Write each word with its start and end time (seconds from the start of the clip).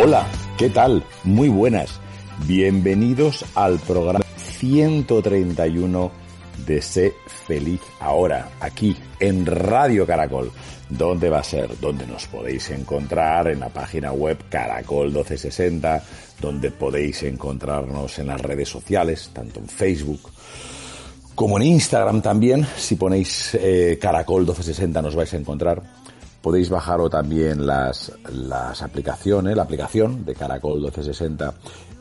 Hola, 0.00 0.28
¿qué 0.56 0.70
tal? 0.70 1.02
Muy 1.24 1.48
buenas. 1.48 1.98
Bienvenidos 2.46 3.44
al 3.56 3.80
programa 3.80 4.24
131 4.36 6.12
de 6.64 6.80
Sé 6.80 7.14
Feliz 7.26 7.80
Ahora, 7.98 8.48
aquí 8.60 8.96
en 9.18 9.44
Radio 9.44 10.06
Caracol. 10.06 10.52
¿Dónde 10.88 11.28
va 11.28 11.40
a 11.40 11.42
ser? 11.42 11.80
Donde 11.80 12.06
nos 12.06 12.28
podéis 12.28 12.70
encontrar 12.70 13.48
en 13.48 13.58
la 13.58 13.70
página 13.70 14.12
web 14.12 14.38
Caracol 14.48 15.06
1260, 15.06 16.04
donde 16.40 16.70
podéis 16.70 17.24
encontrarnos 17.24 18.20
en 18.20 18.28
las 18.28 18.40
redes 18.40 18.68
sociales, 18.68 19.32
tanto 19.32 19.58
en 19.58 19.66
Facebook 19.66 20.30
como 21.38 21.56
en 21.56 21.66
Instagram 21.66 22.20
también. 22.20 22.66
Si 22.76 22.96
ponéis 22.96 23.54
eh, 23.54 23.96
Caracol 24.00 24.42
1260 24.42 25.02
nos 25.02 25.14
vais 25.14 25.32
a 25.32 25.36
encontrar 25.36 25.80
Podéis 26.42 26.70
bajaros 26.70 27.10
también 27.10 27.66
las, 27.66 28.12
las 28.32 28.80
aplicaciones, 28.82 29.56
la 29.56 29.64
aplicación 29.64 30.24
de 30.24 30.34
Caracol 30.34 30.74
1260 30.74 31.54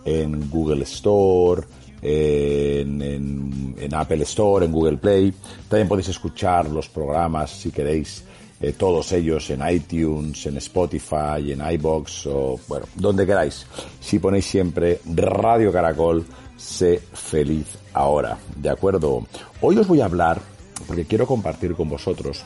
en 0.06 0.50
Google 0.50 0.84
Store, 0.84 1.64
en, 2.02 3.02
en, 3.02 3.94
Apple 3.94 4.24
Store, 4.24 4.66
en 4.66 4.72
Google 4.72 4.98
Play. 4.98 5.34
También 5.68 5.88
podéis 5.88 6.10
escuchar 6.10 6.70
los 6.70 6.88
programas, 6.90 7.52
si 7.52 7.72
queréis, 7.72 8.24
eh, 8.62 8.74
todos 8.74 9.12
ellos 9.12 9.50
en 9.50 9.68
iTunes, 9.70 10.46
en 10.46 10.58
Spotify, 10.58 11.52
en 11.52 11.62
iBox 11.74 12.28
o, 12.28 12.60
bueno, 12.68 12.86
donde 12.96 13.26
queráis. 13.26 13.66
Si 14.00 14.20
ponéis 14.20 14.46
siempre 14.46 15.02
Radio 15.16 15.72
Caracol, 15.72 16.26
sé 16.56 17.02
feliz 17.14 17.78
ahora. 17.94 18.38
¿De 18.56 18.70
acuerdo? 18.70 19.26
Hoy 19.62 19.78
os 19.78 19.88
voy 19.88 20.02
a 20.02 20.06
hablar, 20.06 20.40
porque 20.88 21.06
quiero 21.06 21.28
compartir 21.28 21.76
con 21.76 21.90
vosotros 21.90 22.44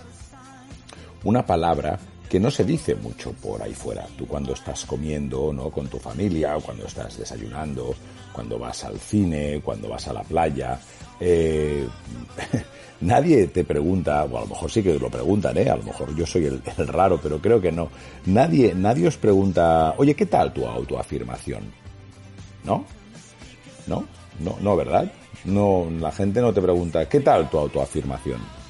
una 1.24 1.46
palabra 1.46 2.00
que 2.32 2.40
no 2.40 2.50
se 2.50 2.64
dice 2.64 2.96
mucho 2.96 3.34
por 3.34 3.62
ahí 3.62 3.74
fuera. 3.74 4.08
Tú 4.18 4.26
cuando 4.26 4.54
estás 4.54 4.86
comiendo, 4.86 5.52
¿no? 5.52 5.70
Con 5.70 5.88
tu 5.88 6.00
familia, 6.00 6.56
o 6.56 6.62
cuando 6.62 6.86
estás 6.88 7.18
desayunando, 7.18 7.94
cuando 8.32 8.58
vas 8.58 8.86
al 8.86 8.98
cine, 8.98 9.60
cuando 9.62 9.90
vas 9.90 10.08
a 10.08 10.14
la 10.14 10.24
playa, 10.24 10.80
eh, 11.20 11.86
nadie 13.02 13.48
te 13.48 13.66
pregunta, 13.66 14.24
o 14.24 14.38
a 14.38 14.42
lo 14.42 14.48
mejor 14.48 14.72
sí 14.72 14.82
que 14.82 14.98
lo 14.98 15.10
preguntan, 15.10 15.58
¿eh? 15.58 15.70
A 15.70 15.76
lo 15.76 15.84
mejor 15.84 16.16
yo 16.16 16.26
soy 16.26 16.46
el, 16.46 16.62
el, 16.78 16.88
raro, 16.88 17.20
pero 17.22 17.40
creo 17.40 17.60
que 17.60 17.74
no. 17.74 17.90
Nadie, 18.28 18.74
nadie 18.74 19.10
os 19.10 19.18
pregunta, 19.18 19.94
oye, 19.98 20.16
¿qué 20.16 20.26
tal 20.26 20.54
tu 20.54 20.66
autoafirmación? 20.66 21.64
¿No? 22.64 22.86
¿No? 23.88 24.06
No, 24.40 24.56
no, 24.62 24.76
¿verdad? 24.78 25.12
No, 25.44 25.88
la 26.00 26.14
gente 26.14 26.40
no 26.40 26.54
te 26.54 26.62
pregunta, 26.62 27.10
¿qué 27.10 27.20
tal 27.20 27.50
tu 27.50 27.58
autoafirmación? 27.58 28.61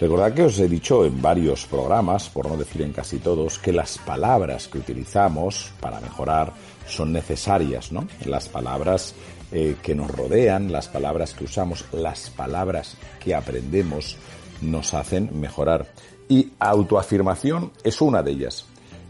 Recordad 0.00 0.32
que 0.32 0.44
os 0.44 0.56
he 0.60 0.68
dicho 0.68 1.04
en 1.04 1.20
varios 1.20 1.66
programas, 1.66 2.28
por 2.28 2.48
no 2.48 2.56
decir 2.56 2.82
en 2.82 2.92
casi 2.92 3.18
todos, 3.18 3.58
que 3.58 3.72
las 3.72 3.98
palabras 3.98 4.68
que 4.68 4.78
utilizamos 4.78 5.72
para 5.80 6.00
mejorar 6.00 6.52
son 6.86 7.12
necesarias, 7.12 7.90
¿no? 7.90 8.06
Las 8.24 8.48
palabras 8.48 9.16
eh, 9.50 9.74
que 9.82 9.96
nos 9.96 10.08
rodean, 10.08 10.70
las 10.70 10.86
palabras 10.86 11.34
que 11.34 11.44
usamos, 11.44 11.84
las 11.90 12.30
palabras 12.30 12.96
que 13.18 13.34
aprendemos 13.34 14.16
nos 14.62 14.94
hacen 14.94 15.30
mejorar. 15.40 15.86
Y 16.28 16.52
autoafirmación 16.60 17.72
es 17.82 18.00
una 18.00 18.22
de 18.22 18.30
ellas. 18.30 18.66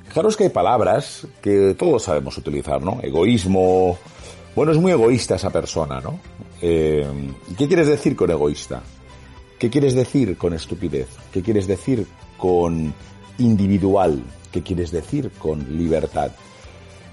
Fijaros 0.07 0.39
que 0.39 0.45
hay 0.45 0.51
palabras 0.51 1.27
que 1.43 1.75
todos 1.79 2.05
sabemos 2.05 2.39
utilizar, 2.39 2.81
¿no? 2.81 2.99
Egoísmo. 3.03 3.99
Bueno, 4.57 4.73
es 4.73 4.79
muy 4.79 4.93
egoísta 4.93 5.35
esa 5.35 5.51
persona, 5.51 6.01
¿no? 6.01 6.19
Eh, 6.63 7.07
¿Qué 7.59 7.67
quieres 7.67 7.89
decir 7.89 8.17
con 8.17 8.31
egoísta? 8.31 8.83
¿Qué 9.59 9.71
quieres 9.71 9.97
decir 9.97 10.37
con 10.37 10.55
estupidez? 10.55 11.09
¿Qué 11.33 11.43
quieres 11.43 11.67
decir 11.67 12.07
con 12.37 12.95
individual? 13.39 14.23
¿Qué 14.53 14.63
quieres 14.63 14.93
decir 14.93 15.33
con 15.37 15.77
libertad? 15.77 16.31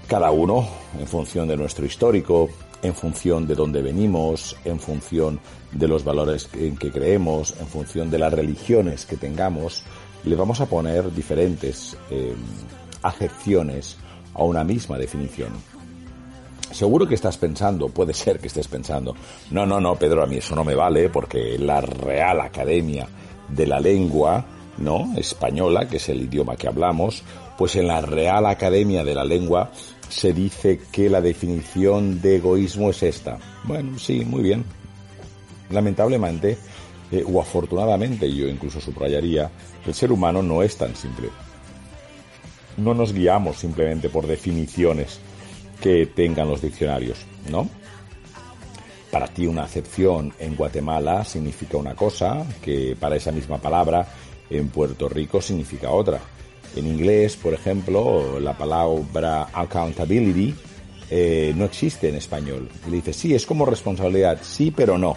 Cada 0.06 0.30
uno, 0.30 0.68
en 0.96 1.08
función 1.08 1.48
de 1.48 1.56
nuestro 1.56 1.84
histórico, 1.84 2.48
en 2.82 2.94
función 2.94 3.48
de 3.48 3.56
dónde 3.56 3.82
venimos, 3.82 4.56
en 4.64 4.78
función 4.78 5.40
de 5.72 5.88
los 5.88 6.04
valores 6.04 6.48
en 6.52 6.76
que 6.76 6.92
creemos, 6.92 7.56
en 7.58 7.66
función 7.66 8.12
de 8.12 8.20
las 8.20 8.32
religiones 8.32 9.06
que 9.06 9.16
tengamos, 9.16 9.82
le 10.22 10.36
vamos 10.36 10.60
a 10.60 10.66
poner 10.66 11.12
diferentes 11.12 11.96
eh, 12.10 12.32
acepciones 13.02 13.96
a 14.34 14.44
una 14.44 14.62
misma 14.62 14.98
definición. 14.98 15.50
Seguro 16.76 17.08
que 17.08 17.14
estás 17.14 17.38
pensando, 17.38 17.88
puede 17.88 18.12
ser 18.12 18.38
que 18.38 18.48
estés 18.48 18.68
pensando, 18.68 19.16
no, 19.50 19.64
no, 19.64 19.80
no, 19.80 19.94
Pedro, 19.96 20.22
a 20.22 20.26
mí 20.26 20.36
eso 20.36 20.54
no 20.54 20.62
me 20.62 20.74
vale 20.74 21.08
porque 21.08 21.56
la 21.58 21.80
Real 21.80 22.38
Academia 22.42 23.08
de 23.48 23.66
la 23.66 23.80
Lengua, 23.80 24.44
¿no? 24.76 25.14
Española, 25.16 25.88
que 25.88 25.96
es 25.96 26.10
el 26.10 26.20
idioma 26.20 26.54
que 26.54 26.68
hablamos, 26.68 27.22
pues 27.56 27.76
en 27.76 27.86
la 27.86 28.02
Real 28.02 28.44
Academia 28.44 29.04
de 29.04 29.14
la 29.14 29.24
Lengua 29.24 29.70
se 30.10 30.34
dice 30.34 30.78
que 30.92 31.08
la 31.08 31.22
definición 31.22 32.20
de 32.20 32.36
egoísmo 32.36 32.90
es 32.90 33.02
esta. 33.02 33.38
Bueno, 33.64 33.98
sí, 33.98 34.26
muy 34.26 34.42
bien. 34.42 34.62
Lamentablemente, 35.70 36.58
eh, 37.10 37.24
o 37.26 37.40
afortunadamente, 37.40 38.30
yo 38.30 38.48
incluso 38.48 38.82
subrayaría, 38.82 39.50
el 39.86 39.94
ser 39.94 40.12
humano 40.12 40.42
no 40.42 40.62
es 40.62 40.76
tan 40.76 40.94
simple. 40.94 41.30
No 42.76 42.92
nos 42.92 43.14
guiamos 43.14 43.56
simplemente 43.56 44.10
por 44.10 44.26
definiciones 44.26 45.20
que 45.80 46.06
tengan 46.06 46.48
los 46.48 46.62
diccionarios, 46.62 47.18
¿no? 47.50 47.68
Para 49.10 49.28
ti 49.28 49.46
una 49.46 49.64
acepción 49.64 50.32
en 50.38 50.56
Guatemala 50.56 51.24
significa 51.24 51.76
una 51.76 51.94
cosa 51.94 52.44
que 52.60 52.96
para 52.98 53.16
esa 53.16 53.32
misma 53.32 53.58
palabra 53.58 54.06
en 54.50 54.68
Puerto 54.68 55.08
Rico 55.08 55.40
significa 55.40 55.90
otra. 55.90 56.20
En 56.74 56.86
inglés, 56.86 57.36
por 57.36 57.54
ejemplo, 57.54 58.38
la 58.40 58.56
palabra 58.58 59.48
accountability 59.52 60.54
eh, 61.10 61.54
no 61.56 61.64
existe 61.64 62.08
en 62.08 62.16
español. 62.16 62.68
Y 62.86 62.90
le 62.90 62.96
dices, 62.96 63.16
sí, 63.16 63.34
es 63.34 63.46
como 63.46 63.64
responsabilidad, 63.64 64.38
sí, 64.42 64.70
pero 64.70 64.98
no. 64.98 65.16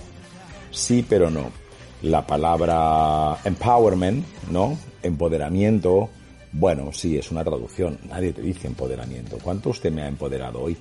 Sí, 0.72 1.06
pero 1.08 1.30
no. 1.30 1.52
La 2.02 2.26
palabra 2.26 3.38
empowerment, 3.44 4.26
¿no? 4.52 4.78
Empoderamiento, 5.04 6.10
bueno, 6.52 6.92
sí, 6.92 7.18
es 7.18 7.32
una 7.32 7.44
traducción. 7.44 8.00
Nadie 8.08 8.34
te 8.34 8.42
dice 8.42 8.68
empoderamiento. 8.68 9.38
¿Cuánto 9.42 9.70
usted 9.70 9.92
me 9.92 10.02
ha 10.02 10.08
empoderado 10.08 10.62
hoy? 10.62 10.78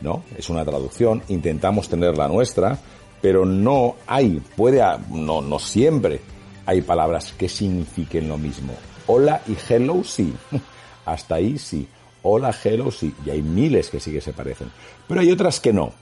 ¿No? 0.00 0.24
Es 0.36 0.50
una 0.50 0.64
traducción. 0.64 1.22
Intentamos 1.28 1.88
tener 1.88 2.16
la 2.16 2.28
nuestra, 2.28 2.78
pero 3.22 3.44
no 3.44 3.96
hay, 4.06 4.42
puede, 4.56 4.82
no, 5.10 5.40
no 5.40 5.58
siempre 5.58 6.20
hay 6.66 6.82
palabras 6.82 7.32
que 7.32 7.48
signifiquen 7.48 8.28
lo 8.28 8.36
mismo. 8.36 8.74
Hola 9.06 9.40
y 9.46 9.56
hello 9.68 10.02
sí. 10.02 10.34
Hasta 11.04 11.36
ahí 11.36 11.58
sí. 11.58 11.86
Hola, 12.22 12.54
hello 12.64 12.90
sí. 12.90 13.14
Y 13.24 13.30
hay 13.30 13.42
miles 13.42 13.88
que 13.88 14.00
sí 14.00 14.12
que 14.12 14.20
se 14.20 14.32
parecen. 14.32 14.70
Pero 15.06 15.20
hay 15.20 15.30
otras 15.30 15.60
que 15.60 15.72
no. 15.72 15.92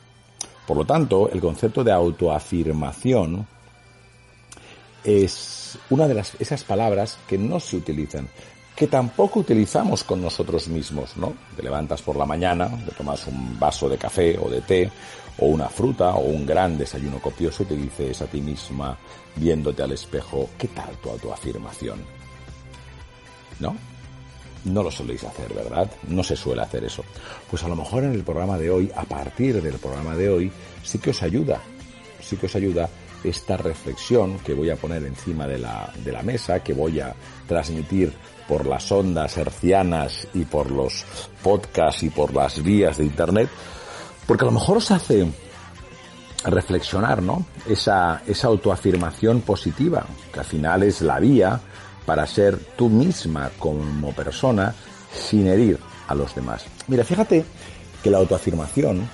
Por 0.67 0.79
lo 0.79 0.87
tanto, 0.87 1.29
el 1.29 1.41
concepto 1.41 1.85
de 1.85 1.93
autoafirmación 1.93 3.47
es 5.05 5.79
una 5.91 6.09
de 6.09 6.15
las, 6.15 6.33
esas 6.41 6.65
palabras 6.65 7.19
que 7.29 7.37
no 7.37 7.61
se 7.61 7.77
utilizan 7.77 8.29
que 8.75 8.89
tampoco 8.89 9.41
utilizamos 9.41 10.03
con 10.03 10.21
nosotros 10.21 10.69
mismos, 10.69 11.17
¿no? 11.17 11.33
Te 11.57 11.63
levantas 11.63 12.03
por 12.03 12.17
la 12.17 12.27
mañana, 12.27 12.69
te 12.85 12.93
tomas 12.93 13.27
un 13.29 13.59
vaso 13.59 13.89
de 13.89 13.99
café 13.99 14.37
o 14.39 14.51
de 14.51 14.63
té, 14.63 14.91
o 15.39 15.47
una 15.47 15.69
fruta, 15.69 16.15
o 16.15 16.23
un 16.25 16.45
gran 16.45 16.77
desayuno 16.77 17.21
copioso 17.21 17.63
y 17.63 17.67
te 17.67 17.77
dices 17.77 18.23
a 18.23 18.27
ti 18.27 18.41
misma, 18.41 18.97
viéndote 19.37 19.83
al 19.83 19.93
espejo, 19.93 20.51
¿qué 20.59 20.69
tal 20.69 20.97
tu 20.99 21.11
autoafirmación? 21.11 22.01
¿No? 23.61 23.77
No 24.65 24.83
lo 24.83 24.91
soléis 24.91 25.23
hacer, 25.25 25.53
¿verdad? 25.53 25.91
No 26.09 26.25
se 26.25 26.37
suele 26.37 26.63
hacer 26.63 26.85
eso. 26.85 27.05
Pues 27.51 27.63
a 27.63 27.69
lo 27.69 27.77
mejor 27.77 28.05
en 28.05 28.13
el 28.13 28.25
programa 28.25 28.59
de 28.59 28.71
hoy, 28.71 28.91
a 28.97 29.05
partir 29.05 29.61
del 29.61 29.75
programa 29.75 30.17
de 30.17 30.31
hoy, 30.31 30.53
sí 30.83 30.99
que 30.99 31.11
os 31.11 31.23
ayuda, 31.23 31.61
sí 32.21 32.37
que 32.37 32.47
os 32.47 32.57
ayuda 32.57 32.89
esta 33.25 33.57
reflexión 33.57 34.39
que 34.39 34.55
voy 34.55 34.71
a 34.71 34.77
poner 34.77 35.05
encima 35.05 35.47
de 35.47 35.59
la, 35.59 35.93
de 36.05 36.13
la 36.13 36.23
mesa, 36.23 36.63
que 36.63 36.75
voy 36.75 37.01
a 37.01 37.15
transmitir 37.49 38.13
por 38.47 38.67
las 38.67 38.93
ondas 38.93 39.37
hercianas 39.37 40.29
y 40.35 40.45
por 40.45 40.71
los 40.71 41.05
podcasts 41.43 42.03
y 42.03 42.11
por 42.11 42.35
las 42.35 42.63
vías 42.63 42.99
de 42.99 43.05
internet, 43.05 43.49
porque 44.27 44.45
a 44.45 44.47
lo 44.47 44.53
mejor 44.53 44.77
os 44.77 44.91
hace 44.91 45.27
reflexionar, 46.45 47.23
¿no? 47.23 47.45
Esa, 47.67 48.23
esa 48.27 48.49
autoafirmación 48.49 49.41
positiva, 49.41 50.05
que 50.33 50.41
al 50.41 50.45
final 50.45 50.83
es 50.83 51.01
la 51.01 51.19
vía 51.19 51.61
para 52.05 52.27
ser 52.27 52.59
tú 52.77 52.91
misma 52.91 53.51
como 53.59 54.13
persona 54.13 54.75
sin 55.11 55.47
herir 55.47 55.79
a 56.07 56.15
los 56.15 56.35
demás. 56.35 56.67
Mira, 56.87 57.05
fíjate 57.05 57.45
que 58.03 58.11
la 58.11 58.19
autoafirmación 58.19 59.09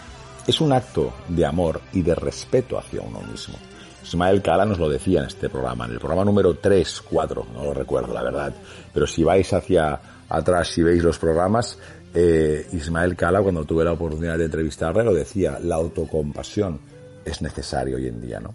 es 0.47 0.61
un 0.61 0.73
acto 0.73 1.12
de 1.29 1.47
amor 1.47 1.81
y 1.93 2.03
de 2.03 2.15
respeto 2.15 2.79
hacia 2.79 3.01
uno 3.01 3.21
mismo. 3.21 3.55
Ismael 4.02 4.43
Cala 4.43 4.64
nos 4.64 4.79
lo 4.79 4.88
decía 4.88 5.20
en 5.20 5.26
este 5.26 5.49
programa, 5.49 5.85
en 5.87 5.93
el 5.93 5.99
programa 5.99 6.25
número 6.25 6.55
3, 6.55 7.02
4, 7.11 7.47
no 7.55 7.64
lo 7.64 7.75
recuerdo 7.75 8.14
la 8.14 8.23
verdad, 8.23 8.52
pero 8.93 9.06
si 9.06 9.23
vais 9.23 9.52
hacia 9.52 10.00
atrás, 10.29 10.69
si 10.69 10.82
veis 10.82 11.02
los 11.02 11.19
programas, 11.19 11.79
eh, 12.14 12.67
Ismael 12.73 13.17
Cala, 13.17 13.43
cuando 13.43 13.64
tuve 13.64 13.85
la 13.85 13.93
oportunidad 13.93 14.38
de 14.38 14.47
entrevistarle, 14.47 15.05
lo 15.05 15.14
decía, 15.14 15.58
la 15.62 15.76
autocompasión 15.76 16.81
es 17.25 17.43
necesaria 17.43 17.97
hoy 17.97 18.08
en 18.08 18.20
día, 18.20 18.41
¿no? 18.41 18.55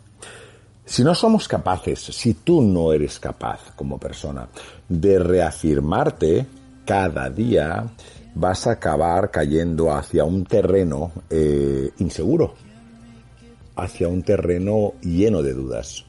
Si 0.85 1.03
no 1.03 1.15
somos 1.15 1.47
capaces, 1.47 1.99
si 1.99 2.35
tú 2.35 2.61
no 2.61 2.93
eres 2.93 3.19
capaz 3.19 3.71
como 3.75 3.97
persona 3.97 4.47
de 4.87 5.17
reafirmarte 5.17 6.45
cada 6.85 7.29
día, 7.29 7.87
vas 8.35 8.67
a 8.67 8.71
acabar 8.71 9.31
cayendo 9.31 9.91
hacia 9.91 10.25
un 10.25 10.45
terreno 10.45 11.11
eh, 11.29 11.89
inseguro, 11.97 12.53
hacia 13.75 14.07
un 14.07 14.23
terreno 14.23 14.93
lleno 15.01 15.41
de 15.41 15.53
dudas. 15.53 16.05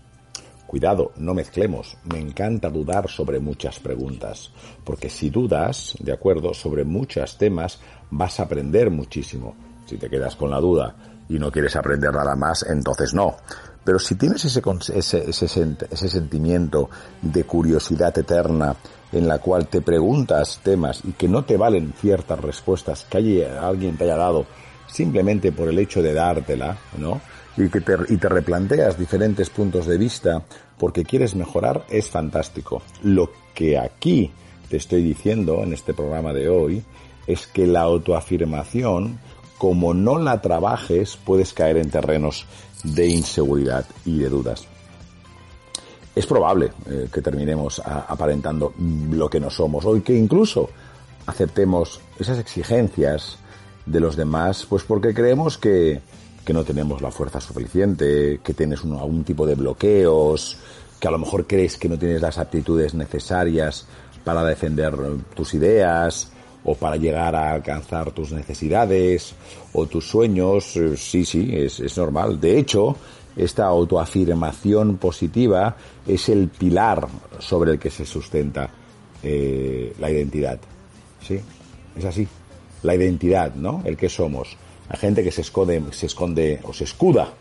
Cuidado, 0.67 1.13
no 1.17 1.33
mezclemos. 1.33 1.97
Me 2.13 2.19
encanta 2.19 2.69
dudar 2.71 3.09
sobre 3.09 3.39
muchas 3.39 3.79
preguntas, 3.79 4.51
porque 4.85 5.09
si 5.09 5.31
dudas, 5.31 5.95
de 6.01 6.13
acuerdo, 6.13 6.55
sobre 6.55 6.85
muchos 6.85 7.39
temas, 7.39 7.79
vas 8.11 8.41
a 8.41 8.45
aprender 8.45 8.91
muchísimo. 8.91 9.55
Si 9.87 9.97
te 9.97 10.11
quedas 10.11 10.35
con 10.35 10.51
la 10.51 10.59
duda 10.59 10.97
y 11.29 11.39
no 11.39 11.53
quieres 11.53 11.77
aprender 11.77 12.13
nada 12.13 12.35
más, 12.35 12.67
entonces 12.69 13.15
no. 13.15 13.37
Pero 13.85 14.01
si 14.01 14.17
tienes 14.17 14.45
ese, 14.45 14.61
ese, 14.95 15.31
ese, 15.31 15.77
ese 15.89 16.09
sentimiento 16.09 16.91
de 17.23 17.45
curiosidad 17.45 18.17
eterna 18.19 18.75
en 19.13 19.29
la 19.29 19.39
cual 19.39 19.69
te 19.69 19.81
preguntas 19.81 20.61
temas 20.65 21.01
y 21.05 21.13
que 21.13 21.29
no 21.29 21.45
te 21.45 21.57
valen 21.57 21.93
ciertas 21.93 22.41
respuestas 22.41 23.07
que 23.09 23.47
alguien 23.47 23.97
te 23.97 24.05
haya 24.05 24.17
dado 24.17 24.47
simplemente 24.89 25.53
por 25.53 25.69
el 25.69 25.79
hecho 25.79 26.03
de 26.03 26.13
dártela, 26.13 26.77
¿no? 26.99 27.21
Y 27.57 27.69
que 27.69 27.81
te, 27.81 27.97
y 28.09 28.17
te 28.17 28.29
replanteas 28.29 28.99
diferentes 28.99 29.49
puntos 29.51 29.87
de 29.87 29.97
vista 29.97 30.43
porque 30.79 31.05
quieres 31.05 31.35
mejorar, 31.35 31.87
es 31.89 32.11
fantástico. 32.11 32.83
Lo 33.03 33.31
que 33.55 33.79
aquí 33.79 34.31
te 34.69 34.77
estoy 34.77 35.03
diciendo 35.03 35.63
en 35.63 35.73
este 35.73 35.95
programa 35.95 36.33
de 36.33 36.49
hoy 36.49 36.83
es 37.27 37.47
que 37.47 37.67
la 37.67 37.81
autoafirmación, 37.81 39.19
como 39.57 39.95
no 39.95 40.19
la 40.19 40.43
trabajes, 40.43 41.17
puedes 41.17 41.55
caer 41.55 41.79
en 41.79 41.91
terrenos 41.91 42.47
de 42.85 43.07
inseguridad 43.07 43.87
y 44.05 44.19
de 44.19 44.29
dudas 44.29 44.69
es 46.17 46.27
probable 46.27 46.73
eh, 46.87 47.09
que 47.13 47.21
terminemos 47.21 47.81
aparentando 47.85 48.73
lo 49.11 49.29
que 49.29 49.39
no 49.39 49.51
somos 49.51 49.85
o 49.85 50.03
que 50.03 50.17
incluso 50.17 50.71
aceptemos 51.27 52.01
esas 52.19 52.39
exigencias 52.39 53.37
de 53.85 54.01
los 54.01 54.17
demás, 54.17 54.65
pues 54.67 54.83
porque 54.83 55.13
creemos 55.13 55.59
que, 55.59 56.01
que 56.47 56.53
no 56.53 56.63
tenemos 56.63 57.03
la 57.03 57.11
fuerza 57.11 57.41
suficiente, 57.41 58.39
que 58.43 58.55
tienes 58.55 58.85
algún 58.85 59.25
tipo 59.25 59.45
de 59.45 59.57
bloqueos, 59.57 60.57
que 61.01 61.09
a 61.09 61.11
lo 61.11 61.19
mejor 61.19 61.45
crees 61.45 61.77
que 61.77 61.89
no 61.89 61.99
tienes 61.99 62.23
las 62.23 62.39
aptitudes 62.39 62.95
necesarias 62.95 63.85
para 64.25 64.45
defender 64.45 64.95
tus 65.35 65.55
ideas 65.55 66.31
o 66.65 66.77
para 66.77 66.97
llegar 66.97 67.35
a 67.35 67.53
alcanzar 67.53 68.13
tus 68.13 68.31
necesidades 68.31 69.35
o 69.73 69.87
tus 69.87 70.09
sueños. 70.09 70.77
Eh, 70.77 70.97
sí, 70.97 71.25
sí, 71.25 71.51
es, 71.53 71.81
es 71.81 71.99
normal. 71.99 72.41
De 72.41 72.57
hecho, 72.57 72.97
esta 73.37 73.67
autoafirmación 73.67 74.99
positiva 74.99 75.77
es 76.07 76.29
el 76.29 76.47
pilar 76.47 77.09
sobre 77.41 77.73
el 77.73 77.79
que 77.81 77.91
se 77.91 78.07
sustenta 78.07 78.71
eh, 79.21 79.93
la 79.99 80.11
identidad. 80.11 80.61
¿Sí? 81.21 81.41
Es 81.97 82.05
así. 82.05 82.29
La 82.85 82.95
identidad, 82.95 83.53
¿no? 83.57 83.83
El 83.85 83.97
que 83.97 84.09
somos. 84.09 84.57
Hay 84.89 84.99
gente 84.99 85.25
que 85.25 85.33
se 85.33 85.41
esconde, 85.41 85.83
se 85.93 86.07
esconde 86.07 86.61
o 86.63 86.73
se 86.73 86.85
escuda 86.85 87.33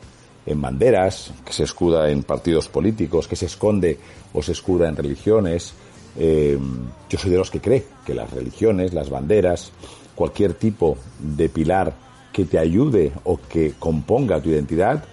en 0.46 0.62
banderas, 0.62 1.32
que 1.46 1.54
se 1.54 1.64
escuda 1.64 2.10
en 2.10 2.24
partidos 2.24 2.68
políticos, 2.68 3.28
que 3.28 3.36
se 3.36 3.46
esconde 3.46 4.00
o 4.34 4.42
se 4.42 4.52
escuda 4.52 4.88
en 4.88 4.96
religiones. 4.96 5.74
Eh, 6.18 6.58
yo 7.10 7.18
soy 7.18 7.32
de 7.32 7.38
los 7.38 7.52
que 7.52 7.62
cree 7.62 7.86
que 8.06 8.14
las 8.14 8.32
religiones, 8.32 8.94
las 8.94 9.10
banderas, 9.10 9.72
cualquier 10.16 10.54
tipo 10.54 10.98
de 11.20 11.50
pilar 11.50 11.94
que 12.32 12.46
te 12.46 12.58
ayude 12.58 13.12
o 13.24 13.38
que 13.38 13.74
componga 13.78 14.42
tu 14.42 14.50
identidad, 14.50 15.04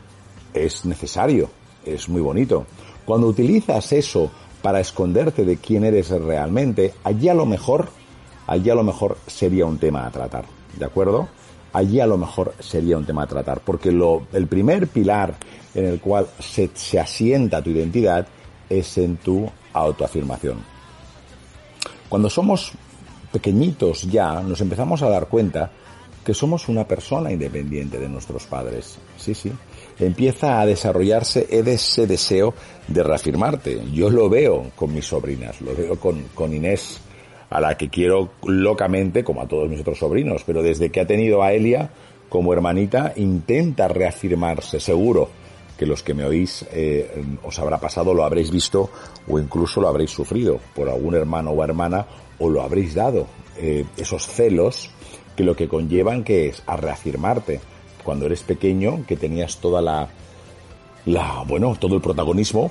es 0.55 0.85
necesario, 0.85 1.51
es 1.85 2.09
muy 2.09 2.21
bonito. 2.21 2.67
Cuando 3.05 3.27
utilizas 3.27 3.93
eso 3.93 4.31
para 4.61 4.81
esconderte 4.81 5.45
de 5.45 5.57
quién 5.57 5.85
eres 5.85 6.11
realmente, 6.11 6.95
allí 7.05 7.29
a 7.29 7.35
lo 7.35 7.47
mejor, 7.47 7.89
allí 8.47 8.71
a 8.71 8.75
lo 8.75 8.85
mejor 8.85 9.19
sería 9.27 9.67
un 9.67 9.79
tema 9.79 10.07
a 10.07 10.11
tratar, 10.11 10.45
¿de 10.79 10.85
acuerdo? 10.85 11.29
Allí 11.73 12.01
a 12.01 12.07
lo 12.07 12.19
mejor 12.19 12.55
sería 12.59 12.99
un 12.99 13.07
tema 13.07 13.23
a 13.23 13.27
tratar, 13.27 13.61
porque 13.61 13.91
lo, 13.91 14.27
el 14.33 14.47
primer 14.47 14.89
pilar 14.89 15.35
en 15.75 15.87
el 15.87 16.01
cual 16.01 16.27
se, 16.39 16.71
se 16.75 17.01
asienta 17.01 17.63
tu 17.63 17.71
identidad 17.71 18.27
es 18.69 18.99
en 18.99 19.17
tu 19.17 19.51
autoafirmación. 19.73 20.59
Cuando 22.09 22.29
somos 22.29 22.73
pequeñitos 23.33 24.03
ya, 24.03 24.41
nos 24.43 24.61
empezamos 24.61 25.03
a 25.03 25.09
dar 25.09 25.29
cuenta 25.29 25.71
que 26.25 26.35
somos 26.35 26.69
una 26.69 26.87
persona 26.87 27.33
independiente 27.33 27.99
de 27.99 28.09
nuestros 28.09 28.45
padres. 28.45 28.99
Sí, 29.17 29.35
sí 29.35 29.51
empieza 29.99 30.61
a 30.61 30.67
desarrollarse 30.67 31.47
ese 31.51 32.07
deseo 32.07 32.55
de 32.89 33.03
reafirmarte. 33.03 33.83
Yo 33.93 34.11
lo 34.11 34.29
veo 34.29 34.71
con 34.75 34.93
mis 34.93 35.07
sobrinas, 35.07 35.61
lo 35.61 35.75
veo 35.75 35.99
con, 35.99 36.23
con 36.35 36.55
Inés, 36.55 37.01
a 37.53 37.61
la 37.61 37.77
que 37.77 37.89
quiero 37.89 38.31
locamente, 38.45 39.23
como 39.25 39.43
a 39.43 39.49
todos 39.49 39.69
mis 39.69 39.81
otros 39.81 39.99
sobrinos, 39.99 40.43
pero 40.45 40.63
desde 40.63 40.91
que 40.91 41.01
ha 41.01 41.07
tenido 41.07 41.43
a 41.43 41.53
Elia 41.53 41.91
como 42.29 42.53
hermanita, 42.53 43.13
intenta 43.17 43.89
reafirmarse, 43.89 44.81
seguro 44.81 45.29
que 45.77 45.87
los 45.87 46.03
que 46.03 46.15
me 46.15 46.25
oís 46.25 46.65
eh, 46.73 47.11
os 47.43 47.59
habrá 47.59 47.79
pasado, 47.79 48.15
lo 48.15 48.25
habréis 48.25 48.51
visto 48.51 48.91
o 49.29 49.39
incluso 49.39 49.81
lo 49.81 49.89
habréis 49.89 50.11
sufrido 50.11 50.61
por 50.75 50.89
algún 50.89 51.15
hermano 51.15 51.51
o 51.51 51.63
hermana 51.63 52.07
o 52.39 52.49
lo 52.49 52.63
habréis 52.63 52.95
dado. 52.95 53.27
Eh, 53.59 53.85
esos 53.97 54.27
celos 54.27 54.91
que 55.37 55.45
lo 55.45 55.57
que 55.57 55.69
conllevan 55.69 56.25
que 56.25 56.49
es 56.49 56.63
a 56.67 56.77
reafirmarte 56.77 57.61
cuando 58.03 58.27
eres 58.27 58.43
pequeño, 58.43 59.05
que 59.07 59.17
tenías 59.17 59.59
toda 59.59 59.81
la, 59.81 60.09
la, 61.07 61.45
bueno, 61.47 61.77
todo 61.79 61.97
el 61.97 62.01
protagonismo, 62.03 62.71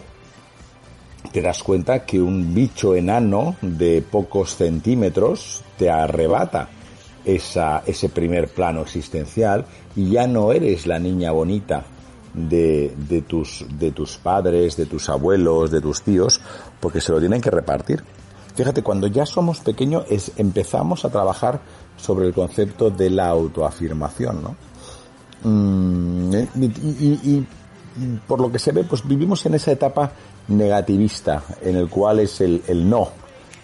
te 1.32 1.42
das 1.42 1.64
cuenta 1.64 2.06
que 2.06 2.22
un 2.22 2.54
bicho 2.54 2.96
enano 2.96 3.56
de 3.62 4.02
pocos 4.02 4.56
centímetros 4.56 5.64
te 5.78 5.90
arrebata 5.90 6.70
esa, 7.26 7.84
ese 7.86 8.10
primer 8.10 8.50
plano 8.50 8.82
existencial 8.82 9.66
y 9.96 10.12
ya 10.12 10.28
no 10.28 10.52
eres 10.52 10.88
la 10.88 11.00
niña 11.00 11.32
bonita 11.32 11.84
de, 12.34 12.94
de, 12.98 13.22
tus, 13.22 13.66
de 13.78 13.92
tus 13.92 14.18
padres, 14.18 14.78
de 14.78 14.86
tus 14.86 15.10
abuelos, 15.10 15.72
de 15.72 15.82
tus 15.82 16.02
tíos, 16.02 16.42
porque 16.80 17.02
se 17.02 17.12
lo 17.12 17.20
tienen 17.20 17.42
que 17.42 17.52
repartir. 17.52 18.04
Fíjate, 18.56 18.84
cuando 18.84 19.08
ya 19.08 19.26
somos 19.26 19.60
pequeños 19.60 20.06
es, 20.10 20.32
empezamos 20.38 21.06
a 21.06 21.10
trabajar 21.10 21.62
sobre 21.98 22.28
el 22.28 22.34
concepto 22.34 22.90
de 22.90 23.10
la 23.10 23.28
autoafirmación, 23.28 24.44
¿no? 24.44 24.56
Mm, 25.44 26.34
eh, 26.34 26.48
y, 26.56 27.48
por 28.26 28.40
lo 28.40 28.52
que 28.52 28.60
se 28.60 28.72
ve, 28.72 28.86
pues 28.86 29.06
vivimos 29.06 29.46
en 29.46 29.56
esa 29.56 29.72
etapa 29.72 30.12
negativista, 30.48 31.44
en 31.62 31.76
el 31.76 31.90
cual 31.90 32.20
es 32.20 32.42
el, 32.42 32.62
el 32.68 32.90
no, 32.90 33.10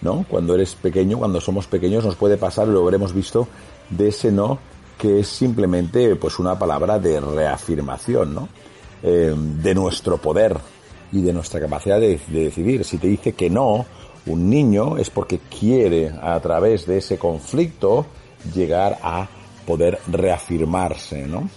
¿no? 0.02 0.24
Cuando 0.28 0.54
eres 0.54 0.74
pequeño, 0.74 1.18
cuando 1.18 1.40
somos 1.40 1.66
pequeños, 1.66 2.04
nos 2.04 2.16
puede 2.16 2.36
pasar, 2.36 2.68
lo 2.68 2.82
habremos 2.82 3.12
visto, 3.12 3.48
de 3.90 4.08
ese 4.08 4.30
no, 4.32 4.58
que 4.96 5.20
es 5.20 5.28
simplemente, 5.28 6.16
pues 6.16 6.38
una 6.38 6.58
palabra 6.58 6.98
de 6.98 7.20
reafirmación, 7.20 8.34
¿no? 8.34 8.48
Eh, 9.02 9.34
de 9.36 9.74
nuestro 9.74 10.18
poder 10.18 10.56
y 11.12 11.22
de 11.22 11.32
nuestra 11.32 11.60
capacidad 11.60 12.00
de, 12.00 12.20
de 12.26 12.44
decidir. 12.44 12.84
Si 12.84 12.98
te 12.98 13.06
dice 13.06 13.32
que 13.32 13.48
no, 13.48 13.86
un 14.26 14.50
niño 14.50 14.96
es 14.96 15.10
porque 15.10 15.38
quiere, 15.38 16.12
a 16.20 16.38
través 16.40 16.86
de 16.86 16.98
ese 16.98 17.16
conflicto, 17.16 18.06
llegar 18.54 18.98
a 19.02 19.28
poder 19.66 19.98
reafirmarse, 20.10 21.26
¿no? 21.26 21.48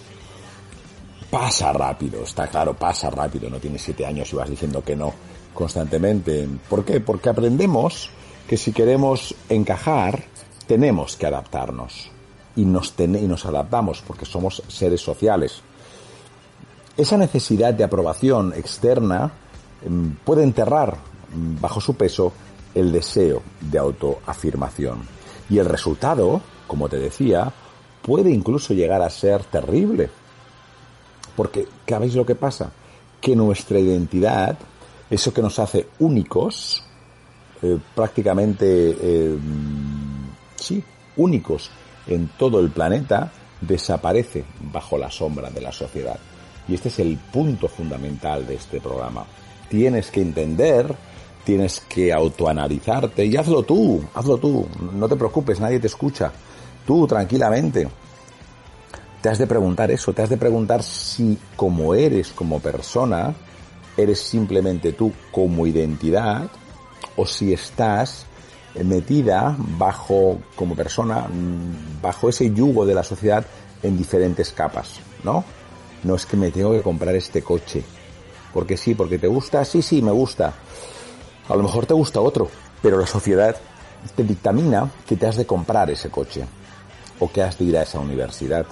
Pasa 1.32 1.72
rápido, 1.72 2.24
está 2.24 2.46
claro, 2.46 2.74
pasa 2.74 3.08
rápido, 3.08 3.48
no 3.48 3.58
tienes 3.58 3.80
siete 3.80 4.04
años 4.04 4.30
y 4.30 4.36
vas 4.36 4.50
diciendo 4.50 4.84
que 4.84 4.94
no 4.94 5.14
constantemente. 5.54 6.46
¿Por 6.68 6.84
qué? 6.84 7.00
Porque 7.00 7.30
aprendemos 7.30 8.10
que 8.46 8.58
si 8.58 8.70
queremos 8.70 9.34
encajar, 9.48 10.24
tenemos 10.66 11.16
que 11.16 11.24
adaptarnos. 11.24 12.10
Y 12.54 12.66
nos, 12.66 12.92
y 12.98 13.06
nos 13.06 13.46
adaptamos 13.46 14.02
porque 14.06 14.26
somos 14.26 14.62
seres 14.68 15.00
sociales. 15.00 15.62
esa 16.98 17.16
necesidad 17.16 17.72
de 17.72 17.84
aprobación 17.84 18.52
externa 18.52 19.32
em, 19.82 20.14
puede 20.16 20.42
enterrar 20.42 20.98
mm, 21.34 21.62
bajo 21.62 21.80
su 21.80 21.94
peso 21.94 22.34
el 22.74 22.92
deseo 22.92 23.40
de 23.58 23.78
autoafirmación. 23.78 25.00
Y 25.48 25.56
el 25.56 25.64
resultado, 25.64 26.42
como 26.66 26.90
te 26.90 26.98
decía, 26.98 27.50
puede 28.02 28.30
incluso 28.30 28.74
llegar 28.74 29.00
a 29.00 29.08
ser 29.08 29.44
terrible. 29.44 30.10
Porque, 31.36 31.66
¿sabéis 31.88 32.14
lo 32.14 32.26
que 32.26 32.34
pasa? 32.34 32.70
Que 33.20 33.36
nuestra 33.36 33.78
identidad, 33.78 34.58
eso 35.10 35.32
que 35.32 35.42
nos 35.42 35.58
hace 35.58 35.88
únicos, 35.98 36.82
eh, 37.62 37.78
prácticamente, 37.94 38.96
eh, 39.00 39.38
sí, 40.56 40.82
únicos 41.16 41.70
en 42.06 42.28
todo 42.38 42.60
el 42.60 42.70
planeta, 42.70 43.32
desaparece 43.60 44.44
bajo 44.72 44.98
la 44.98 45.10
sombra 45.10 45.50
de 45.50 45.60
la 45.60 45.72
sociedad. 45.72 46.18
Y 46.68 46.74
este 46.74 46.88
es 46.88 46.98
el 46.98 47.16
punto 47.16 47.68
fundamental 47.68 48.46
de 48.46 48.54
este 48.54 48.80
programa. 48.80 49.24
Tienes 49.68 50.10
que 50.10 50.20
entender, 50.20 50.94
tienes 51.44 51.80
que 51.80 52.12
autoanalizarte 52.12 53.24
y 53.24 53.36
hazlo 53.36 53.62
tú, 53.62 54.02
hazlo 54.14 54.38
tú. 54.38 54.66
No 54.92 55.08
te 55.08 55.16
preocupes, 55.16 55.60
nadie 55.60 55.80
te 55.80 55.86
escucha. 55.86 56.32
Tú, 56.86 57.06
tranquilamente. 57.06 57.88
Te 59.22 59.28
has 59.28 59.38
de 59.38 59.46
preguntar 59.46 59.92
eso, 59.92 60.12
te 60.12 60.22
has 60.22 60.30
de 60.30 60.36
preguntar 60.36 60.82
si 60.82 61.38
como 61.54 61.94
eres 61.94 62.32
como 62.32 62.58
persona, 62.58 63.32
eres 63.96 64.18
simplemente 64.18 64.92
tú 64.92 65.12
como 65.30 65.64
identidad 65.64 66.50
o 67.14 67.24
si 67.24 67.52
estás 67.52 68.26
metida 68.82 69.54
bajo, 69.78 70.40
como 70.56 70.74
persona, 70.74 71.28
bajo 72.02 72.28
ese 72.28 72.52
yugo 72.52 72.84
de 72.84 72.94
la 72.94 73.04
sociedad 73.04 73.44
en 73.84 73.96
diferentes 73.96 74.50
capas, 74.50 74.98
¿no? 75.22 75.44
No 76.02 76.16
es 76.16 76.26
que 76.26 76.36
me 76.36 76.50
tengo 76.50 76.72
que 76.72 76.82
comprar 76.82 77.14
este 77.14 77.42
coche. 77.42 77.84
Porque 78.52 78.76
sí, 78.76 78.96
porque 78.96 79.18
te 79.18 79.28
gusta, 79.28 79.64
sí, 79.64 79.82
sí, 79.82 80.02
me 80.02 80.10
gusta. 80.10 80.52
A 81.48 81.54
lo 81.54 81.62
mejor 81.62 81.86
te 81.86 81.94
gusta 81.94 82.20
otro, 82.20 82.48
pero 82.82 82.98
la 82.98 83.06
sociedad 83.06 83.56
te 84.16 84.24
dictamina 84.24 84.90
que 85.06 85.16
te 85.16 85.26
has 85.28 85.36
de 85.36 85.46
comprar 85.46 85.90
ese 85.90 86.10
coche, 86.10 86.44
o 87.20 87.30
que 87.30 87.42
has 87.42 87.56
de 87.56 87.66
ir 87.66 87.76
a 87.76 87.82
esa 87.82 88.00
universidad, 88.00 88.66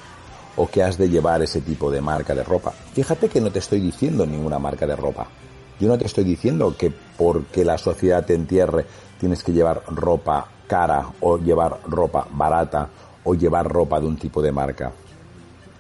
o 0.61 0.69
que 0.69 0.83
has 0.83 0.99
de 0.99 1.09
llevar 1.09 1.41
ese 1.41 1.63
tipo 1.63 1.91
de 1.91 2.03
marca 2.03 2.35
de 2.35 2.45
ropa. 2.45 2.71
Fíjate 2.93 3.31
que 3.31 3.41
no 3.41 3.51
te 3.51 3.61
estoy 3.61 3.81
diciendo 3.81 4.27
ninguna 4.27 4.59
marca 4.59 4.87
de 4.87 4.95
ropa. 4.95 5.27
Yo 5.81 5.89
no 5.89 5.97
te 5.97 6.05
estoy 6.05 6.23
diciendo 6.23 6.77
que 6.77 6.93
porque 7.17 7.65
la 7.65 7.79
sociedad 7.79 8.27
te 8.27 8.35
entierre 8.35 8.85
tienes 9.19 9.43
que 9.43 9.55
llevar 9.55 9.83
ropa 9.87 10.47
cara 10.67 11.07
o 11.21 11.39
llevar 11.39 11.81
ropa 11.89 12.27
barata 12.31 12.91
o 13.25 13.35
llevar 13.35 13.73
ropa 13.73 14.01
de 14.01 14.07
un 14.07 14.19
tipo 14.19 14.43
de 14.43 14.53
marca. 14.53 14.93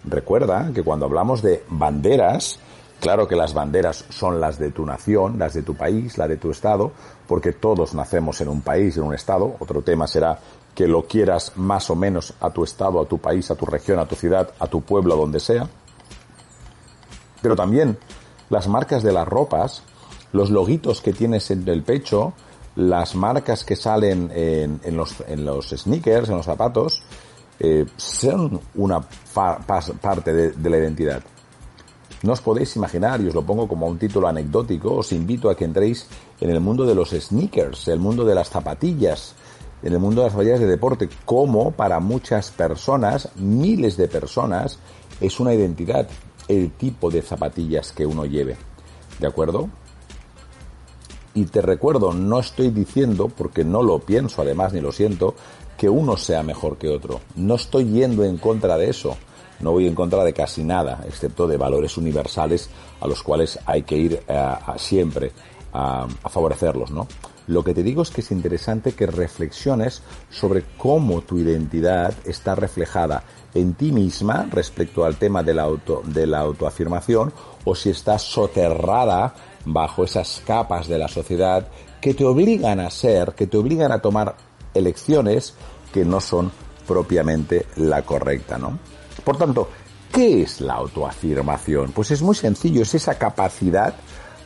Recuerda 0.05 0.71
que 0.75 0.83
cuando 0.83 1.05
hablamos 1.05 1.43
de 1.43 1.63
banderas, 1.69 2.59
claro 3.01 3.29
que 3.29 3.37
las 3.37 3.53
banderas 3.53 4.07
son 4.09 4.41
las 4.41 4.59
de 4.59 4.71
tu 4.71 4.87
nación, 4.87 5.39
las 5.39 5.53
de 5.53 5.63
tu 5.63 5.75
país, 5.75 6.17
la 6.17 6.27
de 6.27 6.39
tu 6.39 6.51
estado, 6.51 6.93
porque 7.29 7.53
todos 7.53 7.93
nacemos 7.93 8.41
en 8.41 8.49
un 8.49 8.63
país, 8.63 8.97
en 8.97 9.03
un 9.03 9.15
estado. 9.15 9.57
Otro 9.59 9.83
tema 9.83 10.07
será 10.07 10.39
que 10.75 10.87
lo 10.87 11.07
quieras 11.07 11.53
más 11.57 11.91
o 11.91 11.97
menos 11.97 12.35
a 12.41 12.51
tu 12.51 12.65
estado, 12.65 13.01
a 13.01 13.07
tu 13.07 13.19
país, 13.19 13.51
a 13.51 13.55
tu 13.55 13.67
región, 13.67 13.99
a 13.99 14.07
tu 14.07 14.15
ciudad, 14.15 14.51
a 14.59 14.67
tu 14.67 14.81
pueblo, 14.81 15.17
donde 15.17 15.41
sea. 15.41 15.69
Pero 17.43 17.57
también 17.57 17.99
las 18.49 18.69
marcas 18.69 19.03
de 19.03 19.13
las 19.13 19.27
ropas, 19.27 19.83
los 20.33 20.51
loguitos 20.51 21.01
que 21.01 21.13
tienes 21.13 21.51
en 21.51 21.67
el 21.69 21.83
pecho, 21.83 22.35
las 22.77 23.15
marcas 23.15 23.65
que 23.65 23.77
salen 23.77 24.31
en, 24.33 24.97
los, 24.97 25.23
en 25.27 25.45
los 25.45 25.71
sneakers, 25.71 26.29
en 26.29 26.37
los 26.37 26.47
zapatos, 26.47 27.03
eh, 27.59 27.85
son 27.97 28.61
una 28.77 29.01
parte 29.01 30.33
de, 30.33 30.71
la 30.71 30.79
identidad. 30.79 31.23
No 32.23 32.33
os 32.33 32.41
podéis 32.41 32.77
imaginar, 32.77 33.21
y 33.21 33.29
os 33.29 33.35
lo 33.35 33.43
pongo 33.43 33.67
como 33.67 33.87
un 33.87 33.99
título 33.99 34.29
anecdótico, 34.29 34.97
os 34.97 35.13
invito 35.13 35.49
a 35.49 35.57
que 35.57 35.65
entréis 35.65 36.07
en 36.41 36.51
el 36.51 36.61
mundo 36.61 36.85
de 36.85 36.95
los 36.95 37.11
sneakers, 37.11 37.89
el 37.89 37.99
mundo 37.99 38.25
de 38.25 38.35
las 38.35 38.51
zapatillas, 38.51 39.35
en 39.83 39.93
el 39.93 39.99
mundo 39.99 40.21
de 40.21 40.27
las 40.27 40.33
zapatillas 40.33 40.61
de 40.61 40.67
deporte, 40.67 41.09
como 41.25 41.71
para 41.73 42.01
muchas 42.01 42.51
personas, 42.51 43.29
miles 43.37 43.97
de 43.97 44.09
personas, 44.09 44.79
es 45.21 45.41
una 45.41 45.55
identidad 45.55 46.09
el 46.49 46.73
tipo 46.73 47.11
de 47.11 47.23
zapatillas 47.23 47.93
que 47.93 48.05
uno 48.05 48.27
lleve. 48.27 48.57
¿De 49.19 49.27
acuerdo? 49.27 49.69
Y 51.35 51.45
te 51.45 51.63
recuerdo, 51.63 52.13
no 52.13 52.41
estoy 52.41 52.71
diciendo, 52.71 53.29
porque 53.29 53.65
no 53.65 53.83
lo 53.83 54.01
pienso 54.01 54.43
además 54.43 54.73
ni 54.73 54.81
lo 54.81 54.91
siento, 54.91 55.35
que 55.77 55.89
uno 55.89 56.17
sea 56.17 56.43
mejor 56.43 56.77
que 56.77 56.89
otro. 56.89 57.21
No 57.37 57.55
estoy 57.55 57.85
yendo 57.85 58.25
en 58.25 58.37
contra 58.37 58.77
de 58.77 58.91
eso. 58.91 59.17
No 59.61 59.73
voy 59.73 59.87
en 59.87 59.95
contra 59.95 60.25
de 60.25 60.33
casi 60.33 60.65
nada, 60.65 61.05
excepto 61.07 61.47
de 61.47 61.59
valores 61.59 61.97
universales 61.99 62.71
a 63.01 63.07
los 63.07 63.23
cuales 63.23 63.59
hay 63.67 63.83
que 63.83 63.97
ir 63.97 64.23
eh, 64.27 64.55
siempre 64.77 65.33
a 65.73 66.09
favorecerlos, 66.29 66.91
¿no? 66.91 67.07
Lo 67.51 67.65
que 67.65 67.75
te 67.75 67.83
digo 67.83 68.03
es 68.03 68.11
que 68.11 68.21
es 68.21 68.31
interesante 68.31 68.93
que 68.93 69.07
reflexiones 69.07 70.03
sobre 70.31 70.63
cómo 70.79 71.23
tu 71.23 71.37
identidad 71.37 72.15
está 72.25 72.55
reflejada 72.55 73.25
en 73.55 73.75
ti 73.75 73.91
misma 73.91 74.47
respecto 74.53 75.05
al 75.05 75.17
tema 75.17 75.43
de 75.43 75.55
la, 75.55 75.63
auto, 75.63 76.01
de 76.05 76.29
la 76.29 76.39
autoafirmación 76.39 77.33
o 77.65 77.75
si 77.75 77.91
está 77.91 78.21
soterrada 78.21 79.35
bajo 79.65 80.05
esas 80.05 80.41
capas 80.47 80.87
de 80.87 80.99
la 80.99 81.09
sociedad 81.09 81.67
que 82.01 82.15
te 82.15 82.25
obligan 82.25 82.79
a 82.79 82.89
ser, 82.89 83.33
que 83.33 83.49
te 83.49 83.57
obligan 83.57 83.91
a 83.91 83.99
tomar 84.01 84.37
elecciones 84.73 85.55
que 85.93 86.05
no 86.05 86.21
son 86.21 86.53
propiamente 86.87 87.67
la 87.75 88.03
correcta, 88.03 88.59
¿no? 88.59 88.79
Por 89.25 89.37
tanto, 89.37 89.69
¿qué 90.13 90.43
es 90.43 90.61
la 90.61 90.75
autoafirmación? 90.75 91.91
Pues 91.91 92.13
es 92.13 92.23
muy 92.23 92.37
sencillo, 92.37 92.83
es 92.83 92.95
esa 92.95 93.19
capacidad 93.19 93.97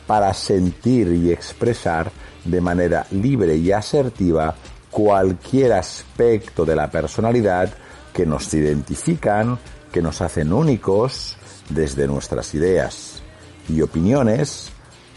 para 0.07 0.33
sentir 0.33 1.07
y 1.13 1.31
expresar 1.31 2.11
de 2.43 2.61
manera 2.61 3.05
libre 3.11 3.55
y 3.55 3.71
asertiva 3.71 4.55
cualquier 4.91 5.73
aspecto 5.73 6.63
de 6.65 6.75
la 6.75 6.89
personalidad 6.89 7.73
que 8.13 8.25
nos 8.25 8.53
identifican, 8.53 9.59
que 9.91 10.01
nos 10.01 10.21
hacen 10.21 10.53
únicos 10.53 11.37
desde 11.69 12.07
nuestras 12.07 12.53
ideas 12.53 13.21
y 13.67 13.81
opiniones 13.81 14.71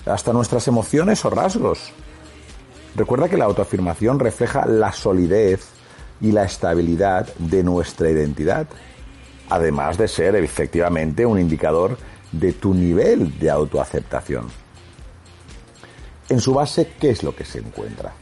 hasta 0.07 0.33
nuestras 0.33 0.67
emociones 0.69 1.25
o 1.25 1.31
rasgos. 1.31 1.93
Recuerda 2.97 3.29
que 3.29 3.37
la 3.37 3.45
autoafirmación 3.45 4.19
refleja 4.19 4.67
la 4.67 4.93
solidez 4.93 5.69
y 6.21 6.33
la 6.33 6.45
estabilidad 6.45 7.29
de 7.39 7.63
nuestra 7.63 8.11
identidad, 8.11 8.67
además 9.51 9.99
de 9.99 10.09
ser 10.09 10.35
efectivamente 10.35 11.25
un 11.25 11.39
indicador 11.39 11.97
de 12.33 12.53
tu 12.53 12.75
nivel 12.75 13.39
de 13.39 13.51
autoaceptación. 13.51 14.49
En 16.29 16.41
su 16.41 16.53
base, 16.53 16.93
¿qué 17.01 17.11
es 17.11 17.23
lo 17.23 17.35
que 17.35 17.45
se 17.45 17.59
encuentra? 17.59 18.13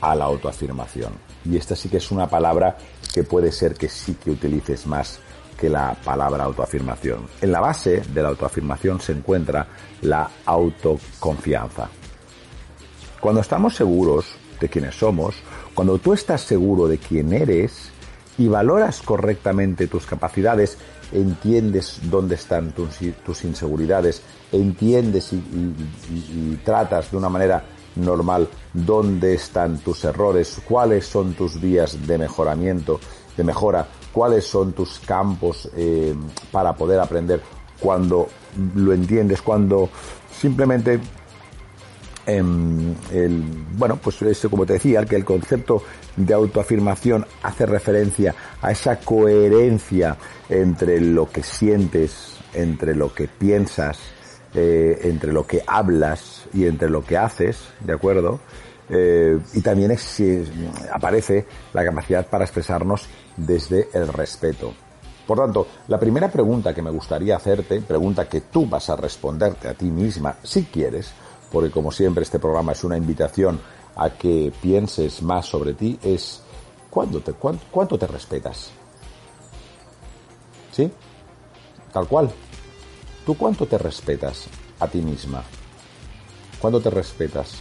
A 0.00 0.14
la 0.16 0.24
autoafirmación. 0.24 1.12
Y 1.44 1.56
esta 1.56 1.76
sí 1.76 1.88
que 1.88 1.98
es 1.98 2.10
una 2.10 2.28
palabra 2.28 2.76
que 3.14 3.22
puede 3.22 3.52
ser 3.52 3.74
que 3.74 3.88
sí 3.88 4.14
que 4.14 4.32
utilices 4.32 4.86
más 4.86 5.20
que 5.56 5.68
la 5.68 5.94
palabra 6.04 6.42
autoafirmación. 6.42 7.28
En 7.40 7.52
la 7.52 7.60
base 7.60 8.00
de 8.00 8.22
la 8.22 8.30
autoafirmación 8.30 9.00
se 9.00 9.12
encuentra 9.12 9.68
la 10.00 10.28
autoconfianza. 10.44 11.88
Cuando 13.20 13.40
estamos 13.40 13.76
seguros 13.76 14.26
de 14.60 14.68
quiénes 14.68 14.96
somos, 14.96 15.36
cuando 15.74 15.98
tú 15.98 16.12
estás 16.12 16.40
seguro 16.40 16.88
de 16.88 16.98
quién 16.98 17.32
eres 17.32 17.91
y 18.38 18.48
valoras 18.48 19.02
correctamente 19.02 19.86
tus 19.86 20.06
capacidades, 20.06 20.78
entiendes 21.12 22.00
dónde 22.04 22.36
están 22.36 22.72
tus, 22.72 23.44
inseguridades, 23.44 24.22
entiendes 24.50 25.32
y 25.32 26.56
tratas 26.64 27.10
de 27.10 27.16
una 27.16 27.28
manera 27.28 27.64
normal 27.96 28.48
dónde 28.72 29.34
están 29.34 29.78
tus 29.78 30.04
errores, 30.04 30.60
cuáles 30.66 31.06
son 31.06 31.34
tus 31.34 31.60
vías 31.60 32.06
de 32.06 32.18
mejoramiento, 32.18 33.00
de 33.36 33.44
mejora, 33.44 33.86
cuáles 34.12 34.44
son 34.44 34.72
tus 34.72 34.98
campos 35.00 35.68
eh, 35.76 36.14
para 36.50 36.74
poder 36.74 37.00
aprender 37.00 37.40
cuando 37.80 38.28
lo 38.76 38.92
entiendes, 38.92 39.42
cuando 39.42 39.88
simplemente 40.32 40.94
em, 40.94 41.00
el, 42.26 42.94
bueno, 43.76 43.96
pues 43.96 44.22
eso 44.22 44.50
como 44.50 44.66
te 44.66 44.74
decía, 44.74 45.04
que 45.04 45.16
el 45.16 45.24
concepto 45.24 45.82
de 46.16 46.34
autoafirmación 46.34 47.26
hace 47.42 47.66
referencia 47.66 48.34
a 48.60 48.70
esa 48.70 49.00
coherencia 49.00 50.16
entre 50.48 51.00
lo 51.00 51.30
que 51.30 51.42
sientes, 51.42 52.36
entre 52.54 52.94
lo 52.94 53.12
que 53.12 53.28
piensas, 53.28 53.98
eh, 54.54 55.00
entre 55.04 55.32
lo 55.32 55.46
que 55.46 55.62
hablas 55.66 56.44
y 56.52 56.66
entre 56.66 56.90
lo 56.90 57.04
que 57.04 57.16
haces, 57.16 57.68
¿de 57.80 57.94
acuerdo? 57.94 58.40
Eh, 58.90 59.38
y 59.54 59.60
también 59.62 59.96
aparece 60.92 61.46
la 61.72 61.84
capacidad 61.84 62.26
para 62.26 62.44
expresarnos 62.44 63.08
desde 63.36 63.88
el 63.94 64.08
respeto. 64.08 64.74
Por 65.26 65.38
tanto, 65.38 65.66
la 65.88 65.98
primera 65.98 66.30
pregunta 66.30 66.74
que 66.74 66.82
me 66.82 66.90
gustaría 66.90 67.36
hacerte, 67.36 67.80
pregunta 67.80 68.28
que 68.28 68.42
tú 68.42 68.66
vas 68.66 68.90
a 68.90 68.96
responderte 68.96 69.68
a 69.68 69.74
ti 69.74 69.86
misma, 69.86 70.36
si 70.42 70.64
quieres, 70.64 71.12
porque 71.52 71.70
como 71.70 71.92
siempre 71.92 72.22
este 72.22 72.38
programa 72.38 72.72
es 72.72 72.82
una 72.82 72.96
invitación 72.96 73.60
a 73.94 74.10
que 74.10 74.52
pienses 74.62 75.22
más 75.22 75.46
sobre 75.46 75.74
ti, 75.74 75.98
es 76.02 76.42
te, 77.24 77.32
cuánto 77.34 77.98
te 77.98 78.06
respetas? 78.06 78.70
¿Sí? 80.72 80.90
Tal 81.92 82.06
cual. 82.08 82.30
¿Tú 83.26 83.36
cuánto 83.36 83.66
te 83.66 83.78
respetas 83.78 84.46
a 84.80 84.88
ti 84.88 85.00
misma? 85.00 85.44
¿Cuánto 86.58 86.80
te 86.80 86.90
respetas 86.90 87.54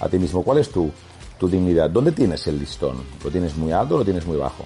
a 0.00 0.08
ti 0.08 0.18
mismo? 0.18 0.42
¿Cuál 0.42 0.58
es 0.58 0.70
tu, 0.70 0.90
tu 1.38 1.48
dignidad? 1.48 1.90
¿Dónde 1.90 2.12
tienes 2.12 2.46
el 2.46 2.58
listón? 2.58 3.02
¿Lo 3.22 3.30
tienes 3.30 3.56
muy 3.56 3.72
alto 3.72 3.96
o 3.96 3.98
lo 3.98 4.04
tienes 4.04 4.26
muy 4.26 4.36
bajo? 4.36 4.64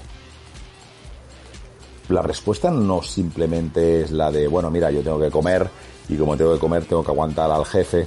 La 2.08 2.22
respuesta 2.22 2.70
no 2.70 3.02
simplemente 3.02 4.02
es 4.02 4.12
la 4.12 4.30
de, 4.30 4.46
bueno, 4.46 4.70
mira, 4.70 4.90
yo 4.90 5.02
tengo 5.02 5.18
que 5.18 5.30
comer 5.30 5.68
y 6.08 6.16
como 6.16 6.36
tengo 6.36 6.52
que 6.54 6.60
comer 6.60 6.84
tengo 6.84 7.02
que 7.02 7.10
aguantar 7.10 7.50
al 7.50 7.64
jefe, 7.64 8.06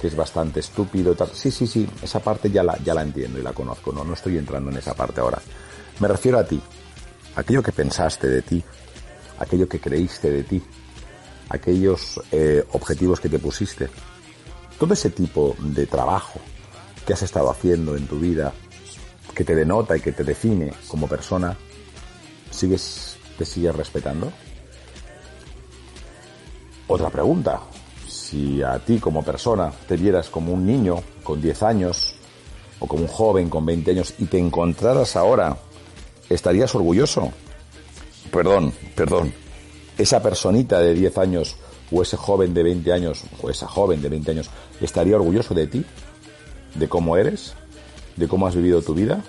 que 0.00 0.06
es 0.08 0.16
bastante 0.16 0.60
estúpido. 0.60 1.14
Tal. 1.14 1.30
Sí, 1.32 1.50
sí, 1.50 1.66
sí, 1.66 1.88
esa 2.02 2.20
parte 2.20 2.50
ya 2.50 2.62
la, 2.62 2.76
ya 2.78 2.94
la 2.94 3.02
entiendo 3.02 3.38
y 3.38 3.42
la 3.42 3.52
conozco, 3.52 3.92
no, 3.92 4.04
no 4.04 4.14
estoy 4.14 4.38
entrando 4.38 4.70
en 4.70 4.76
esa 4.76 4.94
parte 4.94 5.20
ahora. 5.20 5.40
Me 6.00 6.08
refiero 6.08 6.38
a 6.38 6.44
ti, 6.44 6.60
aquello 7.36 7.62
que 7.62 7.72
pensaste 7.72 8.28
de 8.28 8.42
ti, 8.42 8.62
aquello 9.38 9.68
que 9.68 9.80
creíste 9.80 10.30
de 10.30 10.42
ti, 10.44 10.62
aquellos 11.48 12.20
eh, 12.32 12.64
objetivos 12.72 13.20
que 13.20 13.28
te 13.28 13.38
pusiste, 13.38 13.88
todo 14.78 14.92
ese 14.94 15.10
tipo 15.10 15.56
de 15.58 15.86
trabajo 15.86 16.40
que 17.06 17.12
has 17.12 17.22
estado 17.22 17.50
haciendo 17.50 17.96
en 17.96 18.06
tu 18.06 18.18
vida, 18.18 18.52
que 19.34 19.44
te 19.44 19.54
denota 19.54 19.96
y 19.96 20.00
que 20.00 20.12
te 20.12 20.24
define 20.24 20.72
como 20.88 21.06
persona, 21.06 21.56
¿sigues, 22.50 23.16
te 23.38 23.44
sigues 23.44 23.74
respetando? 23.74 24.32
Otra 26.88 27.10
pregunta, 27.10 27.60
si 28.26 28.60
a 28.60 28.80
ti 28.80 28.98
como 28.98 29.22
persona 29.22 29.70
te 29.86 29.96
vieras 29.96 30.28
como 30.30 30.52
un 30.52 30.66
niño 30.66 30.96
con 31.22 31.40
10 31.40 31.62
años 31.62 32.14
o 32.80 32.86
como 32.88 33.02
un 33.02 33.08
joven 33.08 33.48
con 33.48 33.64
20 33.64 33.92
años 33.92 34.14
y 34.18 34.24
te 34.24 34.38
encontraras 34.38 35.14
ahora, 35.14 35.56
¿estarías 36.28 36.74
orgulloso? 36.74 37.30
Perdón, 38.32 38.72
perdón, 38.96 39.32
esa 39.96 40.20
personita 40.20 40.80
de 40.80 40.92
10 40.94 41.18
años 41.18 41.56
o 41.92 42.02
ese 42.02 42.16
joven 42.16 42.52
de 42.52 42.64
20 42.64 42.92
años 42.92 43.22
o 43.40 43.48
esa 43.48 43.68
joven 43.68 44.02
de 44.02 44.08
20 44.08 44.32
años 44.32 44.50
estaría 44.80 45.14
orgulloso 45.14 45.54
de 45.54 45.68
ti, 45.68 45.84
de 46.74 46.88
cómo 46.88 47.16
eres, 47.16 47.54
de 48.16 48.26
cómo 48.26 48.48
has 48.48 48.56
vivido 48.56 48.82
tu 48.82 48.94
vida. 48.94 49.22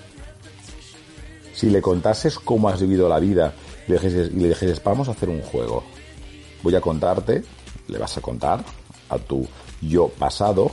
Si 1.54 1.70
le 1.70 1.84
contases 1.84 2.39
cómo 2.39 2.68
has 2.68 2.82
vivido 2.82 3.08
la 3.08 3.20
vida 3.20 3.54
y 3.88 3.92
le 3.92 4.48
dijeses, 4.50 4.84
vamos 4.84 5.08
a 5.08 5.12
hacer 5.12 5.30
un 5.30 5.42
juego, 5.42 5.84
voy 6.63 6.75
a 6.75 6.82
contarte, 6.82 7.44
le 7.88 7.98
vas 8.00 8.18
a 8.18 8.22
contar 8.22 8.63
a 9.10 9.18
tu 9.18 9.48
yo 9.82 10.10
pasado 10.10 10.72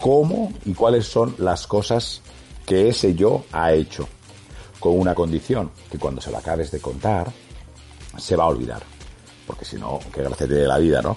cómo 0.00 0.52
y 0.64 0.72
cuáles 0.72 1.06
son 1.06 1.34
las 1.38 1.66
cosas 1.66 2.22
que 2.66 2.88
ese 2.88 3.14
yo 3.14 3.44
ha 3.52 3.72
hecho, 3.72 4.08
con 4.78 4.98
una 4.98 5.14
condición, 5.14 5.70
que 5.90 5.98
cuando 5.98 6.20
se 6.20 6.30
la 6.30 6.38
acabes 6.38 6.70
de 6.70 6.80
contar, 6.80 7.30
se 8.16 8.36
va 8.36 8.44
a 8.44 8.48
olvidar. 8.48 8.82
Porque 9.46 9.64
si 9.64 9.76
no, 9.76 9.98
qué 10.12 10.22
gracia 10.22 10.46
tiene 10.46 10.66
la 10.66 10.78
vida, 10.78 11.02
¿no? 11.02 11.16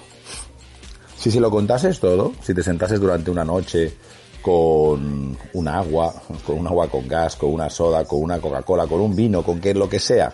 Si 1.17 1.31
se 1.31 1.39
lo 1.39 1.49
contases 1.49 1.99
todo, 1.99 2.33
si 2.41 2.53
te 2.53 2.63
sentases 2.63 2.99
durante 2.99 3.31
una 3.31 3.45
noche 3.45 3.95
con 4.41 5.37
un 5.53 5.67
agua, 5.67 6.13
con 6.45 6.59
un 6.59 6.67
agua 6.67 6.89
con 6.89 7.07
gas, 7.07 7.37
con 7.37 7.53
una 7.53 7.69
soda, 7.69 8.03
con 8.03 8.21
una 8.21 8.41
Coca-Cola, 8.41 8.87
con 8.87 8.99
un 8.99 9.15
vino, 9.15 9.41
con 9.43 9.61
que 9.61 9.73
lo 9.73 9.87
que 9.87 9.99
sea, 9.99 10.33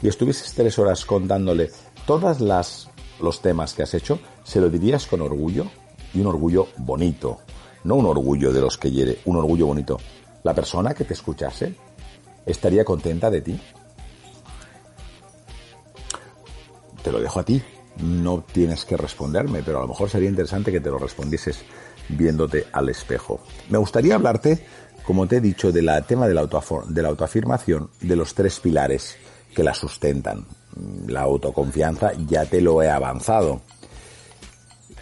y 0.00 0.06
estuvieses 0.06 0.54
tres 0.54 0.78
horas 0.78 1.04
contándole 1.04 1.70
todas 2.06 2.40
las 2.40 2.88
los 3.20 3.40
temas 3.42 3.74
que 3.74 3.82
has 3.82 3.94
hecho, 3.94 4.18
se 4.44 4.60
lo 4.60 4.70
dirías 4.70 5.06
con 5.06 5.20
orgullo 5.20 5.66
y 6.14 6.20
un 6.20 6.26
orgullo 6.26 6.68
bonito, 6.78 7.38
no 7.84 7.96
un 7.96 8.06
orgullo 8.06 8.52
de 8.52 8.60
los 8.60 8.78
que 8.78 8.90
hiere, 8.90 9.18
un 9.24 9.36
orgullo 9.36 9.66
bonito. 9.66 9.98
La 10.44 10.54
persona 10.54 10.94
que 10.94 11.04
te 11.04 11.14
escuchase 11.14 11.74
estaría 12.46 12.84
contenta 12.84 13.30
de 13.30 13.40
ti. 13.40 13.60
te 17.08 17.12
lo 17.12 17.20
dejo 17.20 17.40
a 17.40 17.44
ti. 17.44 17.62
No 18.02 18.44
tienes 18.52 18.84
que 18.84 18.96
responderme, 18.96 19.62
pero 19.62 19.78
a 19.78 19.82
lo 19.82 19.88
mejor 19.88 20.10
sería 20.10 20.28
interesante 20.28 20.70
que 20.70 20.80
te 20.80 20.90
lo 20.90 20.98
respondieses 20.98 21.62
viéndote 22.10 22.66
al 22.72 22.90
espejo. 22.90 23.40
Me 23.70 23.78
gustaría 23.78 24.14
hablarte, 24.14 24.64
como 25.04 25.26
te 25.26 25.38
he 25.38 25.40
dicho, 25.40 25.72
del 25.72 25.90
tema 26.06 26.28
de 26.28 26.34
la, 26.34 26.46
de 26.46 27.02
la 27.02 27.08
autoafirmación, 27.08 27.90
de 28.00 28.14
los 28.14 28.34
tres 28.34 28.60
pilares 28.60 29.16
que 29.54 29.64
la 29.64 29.74
sustentan. 29.74 30.46
La 31.06 31.22
autoconfianza 31.22 32.12
ya 32.28 32.44
te 32.44 32.60
lo 32.60 32.82
he 32.82 32.90
avanzado. 32.90 33.60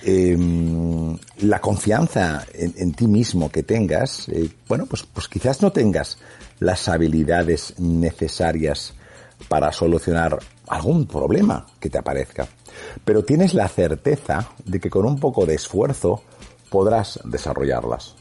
Em, 0.03 1.19
la 1.41 1.61
confianza 1.61 2.47
en, 2.53 2.93
ti 2.93 3.09
mismo 3.09 3.51
que 3.51 3.63
tengas, 3.63 4.29
eh, 4.29 4.49
bueno, 4.69 4.87
pues, 4.87 5.03
pues 5.03 5.29
quizás 5.29 5.63
no 5.63 5.73
tengas 5.73 6.19
las 6.61 6.89
habilidades 6.89 7.75
necesarias 7.79 8.95
para 9.49 9.73
solucionar 9.73 10.39
algún 10.69 11.07
problema 11.07 11.67
que 11.81 11.91
te 11.91 11.99
aparezca. 11.99 12.47
Pero 13.05 13.25
tienes 13.25 13.55
la 13.55 13.69
certeza 13.69 14.49
de 14.65 14.81
que 14.81 14.91
con 14.91 15.07
un 15.07 15.19
poco 15.19 15.47
de 15.47 15.55
esfuerzo 15.55 16.23
podrás 16.71 17.21
desarrollarlas. 17.25 18.15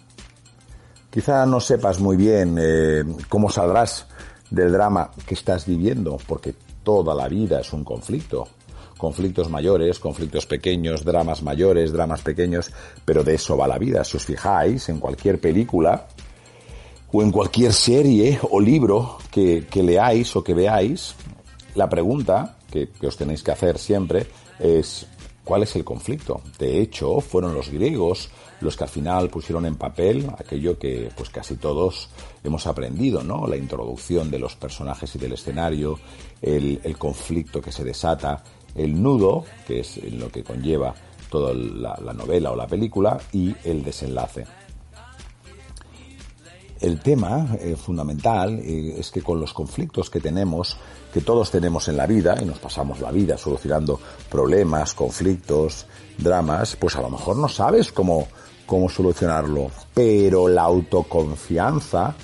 Quizá 1.09 1.45
no 1.45 1.59
sepas 1.59 1.99
muy 1.99 2.17
bien 2.17 2.57
eh, 2.59 3.03
cómo 3.29 3.49
saldrás 3.49 4.07
del 4.49 4.71
drama 4.71 5.11
que 5.25 5.33
estás 5.33 5.65
viviendo, 5.65 6.17
porque 6.27 6.55
toda 6.85 7.13
la 7.13 7.27
vida 7.27 7.59
es 7.59 7.73
un 7.73 7.83
conflicto. 7.83 8.47
Conflictos 8.97 9.49
mayores, 9.49 9.99
conflictos 9.99 10.45
pequeños, 10.45 11.03
dramas 11.03 11.43
mayores, 11.43 11.91
dramas 11.91 12.21
pequeños, 12.21 12.71
pero 13.03 13.25
de 13.25 13.33
eso 13.33 13.57
va 13.57 13.67
la 13.67 13.77
vida. 13.77 14.05
Si 14.05 14.15
os 14.15 14.23
fijáis 14.23 14.87
en 14.87 14.99
cualquier 14.99 15.41
película 15.41 16.07
o 17.11 17.21
en 17.21 17.31
cualquier 17.31 17.73
serie 17.73 18.39
o 18.49 18.61
libro 18.61 19.17
que, 19.29 19.67
que 19.69 19.83
leáis 19.83 20.33
o 20.37 20.43
que 20.43 20.53
veáis, 20.53 21.13
la 21.75 21.89
pregunta 21.89 22.55
que, 22.71 23.07
os 23.07 23.17
tenéis 23.17 23.43
que 23.43 23.51
hacer 23.51 23.77
siempre 23.77 24.27
es 24.59 25.07
¿cuál 25.43 25.63
es 25.63 25.75
el 25.75 25.83
conflicto? 25.83 26.41
De 26.57 26.79
hecho, 26.79 27.19
fueron 27.21 27.53
los 27.53 27.69
griegos 27.69 28.29
los 28.61 28.75
que 28.77 28.83
al 28.83 28.89
final 28.89 29.29
pusieron 29.29 29.65
en 29.65 29.75
papel 29.75 30.29
aquello 30.37 30.77
que 30.77 31.09
pues 31.15 31.29
casi 31.29 31.55
todos 31.55 32.09
hemos 32.43 32.67
aprendido, 32.67 33.23
¿no? 33.23 33.47
La 33.47 33.57
introducción 33.57 34.31
de 34.31 34.39
los 34.39 34.55
personajes 34.55 35.15
y 35.15 35.19
del 35.19 35.33
escenario, 35.33 35.99
el, 36.41 36.79
conflicto 36.97 37.61
que 37.61 37.71
se 37.71 37.83
desata, 37.83 38.43
el 38.75 39.01
nudo, 39.01 39.45
que 39.67 39.81
es 39.81 39.97
lo 40.13 40.29
que 40.29 40.43
conlleva 40.43 40.93
toda 41.29 41.53
la 41.53 42.13
novela 42.13 42.51
o 42.51 42.55
la 42.55 42.67
película, 42.67 43.19
y 43.33 43.53
el 43.63 43.83
desenlace. 43.83 44.45
El 46.81 46.99
tema 46.99 47.55
eh, 47.59 47.75
fundamental 47.75 48.59
eh, 48.59 48.95
es 48.97 49.09
que 49.09 49.21
con 49.21 49.39
los 49.39 49.53
conflictos 49.53 50.09
que 50.09 50.19
tenemos, 50.19 50.77
que 51.13 51.21
todos 51.21 51.49
tenemos 51.49 51.87
en 51.87 51.97
la 51.97 52.05
vida, 52.05 52.37
y 52.41 52.45
nos 52.45 52.59
pasamos 52.59 52.99
la 52.99 53.11
vida 53.11 53.37
solucionando 53.37 53.99
problemas, 54.29 54.93
conflictos, 54.93 55.85
dramas, 56.17 56.75
pues 56.75 56.95
a 56.97 57.01
lo 57.01 57.09
mejor 57.09 57.37
no 57.37 57.47
sabes 57.47 57.91
cómo, 57.91 58.27
cómo 58.65 58.89
solucionarlo. 58.89 59.71
Pero 59.93 60.49
la 60.49 60.63
autoconfianza 60.63 62.15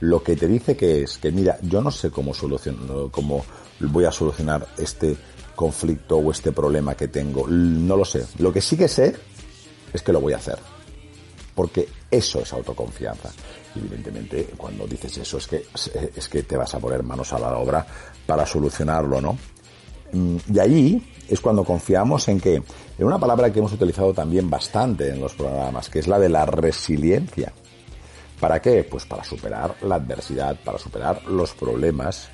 lo 0.00 0.22
que 0.22 0.36
te 0.36 0.48
dice 0.48 0.76
que 0.76 1.02
es 1.02 1.18
que, 1.18 1.30
mira, 1.30 1.58
yo 1.62 1.80
no 1.80 1.90
sé 1.90 2.10
cómo, 2.10 2.34
solucionar, 2.34 3.10
cómo 3.10 3.44
voy 3.80 4.04
a 4.04 4.12
solucionar 4.12 4.66
este 4.76 5.16
conflicto 5.54 6.18
o 6.18 6.30
este 6.30 6.52
problema 6.52 6.94
que 6.94 7.08
tengo. 7.08 7.46
No 7.48 7.96
lo 7.96 8.04
sé. 8.04 8.26
Lo 8.38 8.52
que 8.52 8.60
sí 8.60 8.76
que 8.76 8.88
sé 8.88 9.16
es 9.92 10.02
que 10.02 10.12
lo 10.12 10.20
voy 10.20 10.32
a 10.32 10.38
hacer. 10.38 10.73
Porque 11.54 11.88
eso 12.10 12.40
es 12.40 12.52
autoconfianza 12.52 13.30
evidentemente 13.76 14.50
cuando 14.56 14.86
dices 14.86 15.18
eso 15.18 15.38
es 15.38 15.46
que, 15.46 15.66
es 16.14 16.28
que 16.28 16.42
te 16.42 16.56
vas 16.56 16.74
a 16.74 16.78
poner 16.78 17.02
manos 17.02 17.32
a 17.32 17.38
la 17.38 17.56
obra 17.56 17.86
para 18.26 18.46
solucionarlo, 18.46 19.20
¿no? 19.20 19.36
Mm, 20.12 20.36
y 20.52 20.58
ahí 20.58 21.12
es 21.28 21.40
cuando 21.40 21.64
confiamos 21.64 22.28
en 22.28 22.40
que, 22.40 22.56
en 22.56 23.06
una 23.06 23.18
palabra 23.18 23.52
que 23.52 23.58
hemos 23.58 23.72
utilizado 23.72 24.12
también 24.12 24.48
bastante 24.48 25.08
en 25.08 25.20
los 25.20 25.34
programas, 25.34 25.88
que 25.88 25.98
es 25.98 26.06
la 26.06 26.18
de 26.18 26.28
la 26.28 26.46
resiliencia. 26.46 27.52
¿Para 28.38 28.60
qué? 28.60 28.84
Pues 28.84 29.06
para 29.06 29.24
superar 29.24 29.76
la 29.82 29.96
adversidad, 29.96 30.56
para 30.62 30.78
superar 30.78 31.24
los 31.24 31.54
problemas. 31.54 32.28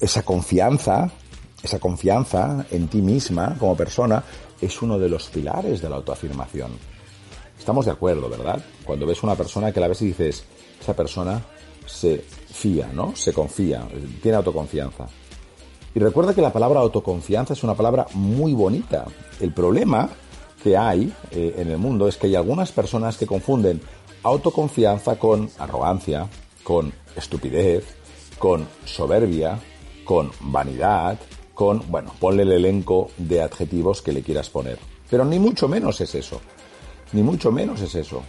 Esa 0.00 0.22
confianza, 0.22 1.10
esa 1.62 1.78
confianza 1.78 2.66
en 2.70 2.88
ti 2.88 3.02
misma 3.02 3.56
como 3.58 3.76
persona 3.76 4.22
es 4.60 4.82
uno 4.82 4.98
de 4.98 5.08
los 5.08 5.28
pilares 5.28 5.80
de 5.80 5.88
la 5.88 5.96
autoafirmación. 5.96 6.97
Estamos 7.58 7.84
de 7.84 7.92
acuerdo, 7.92 8.28
¿verdad? 8.28 8.64
Cuando 8.84 9.06
ves 9.06 9.22
una 9.22 9.34
persona 9.34 9.72
que 9.72 9.80
la 9.80 9.88
ves 9.88 10.02
y 10.02 10.06
dices, 10.06 10.44
esa 10.80 10.94
persona 10.94 11.44
se 11.86 12.18
fía, 12.18 12.90
¿no? 12.92 13.14
Se 13.16 13.32
confía, 13.32 13.86
tiene 14.22 14.36
autoconfianza. 14.36 15.06
Y 15.94 16.00
recuerda 16.00 16.34
que 16.34 16.42
la 16.42 16.52
palabra 16.52 16.80
autoconfianza 16.80 17.54
es 17.54 17.64
una 17.64 17.74
palabra 17.74 18.06
muy 18.14 18.54
bonita. 18.54 19.06
El 19.40 19.52
problema 19.52 20.08
que 20.62 20.76
hay 20.76 21.12
eh, 21.30 21.54
en 21.58 21.70
el 21.70 21.78
mundo 21.78 22.08
es 22.08 22.16
que 22.16 22.26
hay 22.28 22.36
algunas 22.36 22.72
personas 22.72 23.16
que 23.16 23.26
confunden 23.26 23.80
autoconfianza 24.22 25.18
con 25.18 25.50
arrogancia, 25.58 26.28
con 26.62 26.92
estupidez, 27.16 27.84
con 28.38 28.66
soberbia, 28.84 29.58
con 30.04 30.30
vanidad, 30.40 31.18
con, 31.54 31.82
bueno, 31.90 32.12
ponle 32.20 32.44
el 32.44 32.52
elenco 32.52 33.10
de 33.16 33.42
adjetivos 33.42 34.02
que 34.02 34.12
le 34.12 34.22
quieras 34.22 34.50
poner. 34.50 34.78
Pero 35.10 35.24
ni 35.24 35.38
mucho 35.38 35.68
menos 35.68 36.00
es 36.00 36.14
eso. 36.14 36.40
Ni 37.12 37.22
mucho 37.22 37.50
menos 37.50 37.80
es 37.80 37.94
eso. 37.94 38.22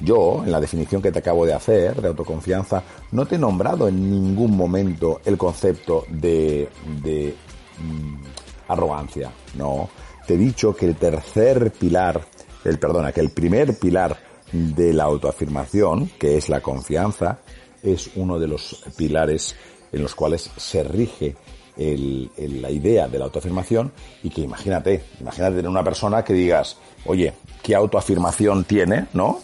Yo, 0.00 0.42
en 0.44 0.50
la 0.50 0.60
definición 0.60 1.00
que 1.00 1.12
te 1.12 1.20
acabo 1.20 1.46
de 1.46 1.52
hacer 1.52 2.00
de 2.00 2.08
autoconfianza, 2.08 2.82
no 3.12 3.26
te 3.26 3.36
he 3.36 3.38
nombrado 3.38 3.86
en 3.86 4.10
ningún 4.10 4.56
momento 4.56 5.20
el 5.24 5.38
concepto 5.38 6.04
de, 6.08 6.68
de 7.02 7.34
mm, 7.78 8.24
arrogancia. 8.68 9.30
No. 9.56 9.88
te 10.26 10.34
he 10.34 10.38
dicho 10.38 10.74
que 10.74 10.86
el 10.86 10.96
tercer 10.96 11.70
pilar, 11.72 12.24
el 12.64 12.78
perdona, 12.78 13.12
que 13.12 13.20
el 13.20 13.30
primer 13.30 13.78
pilar 13.78 14.16
de 14.52 14.92
la 14.92 15.04
autoafirmación, 15.04 16.10
que 16.18 16.36
es 16.36 16.48
la 16.48 16.60
confianza, 16.60 17.38
es 17.82 18.10
uno 18.16 18.38
de 18.38 18.48
los 18.48 18.82
pilares 18.96 19.54
en 19.92 20.02
los 20.02 20.14
cuales 20.14 20.50
se 20.56 20.82
rige 20.82 21.36
la 21.76 22.70
idea 22.70 23.08
de 23.08 23.18
la 23.18 23.24
autoafirmación 23.24 23.92
y 24.22 24.30
que 24.30 24.42
imagínate, 24.42 25.04
imagínate 25.20 25.56
tener 25.56 25.68
una 25.68 25.82
persona 25.82 26.22
que 26.22 26.32
digas, 26.32 26.78
oye, 27.06 27.32
¿qué 27.62 27.74
autoafirmación 27.74 28.64
tiene? 28.64 29.06
¿No? 29.12 29.40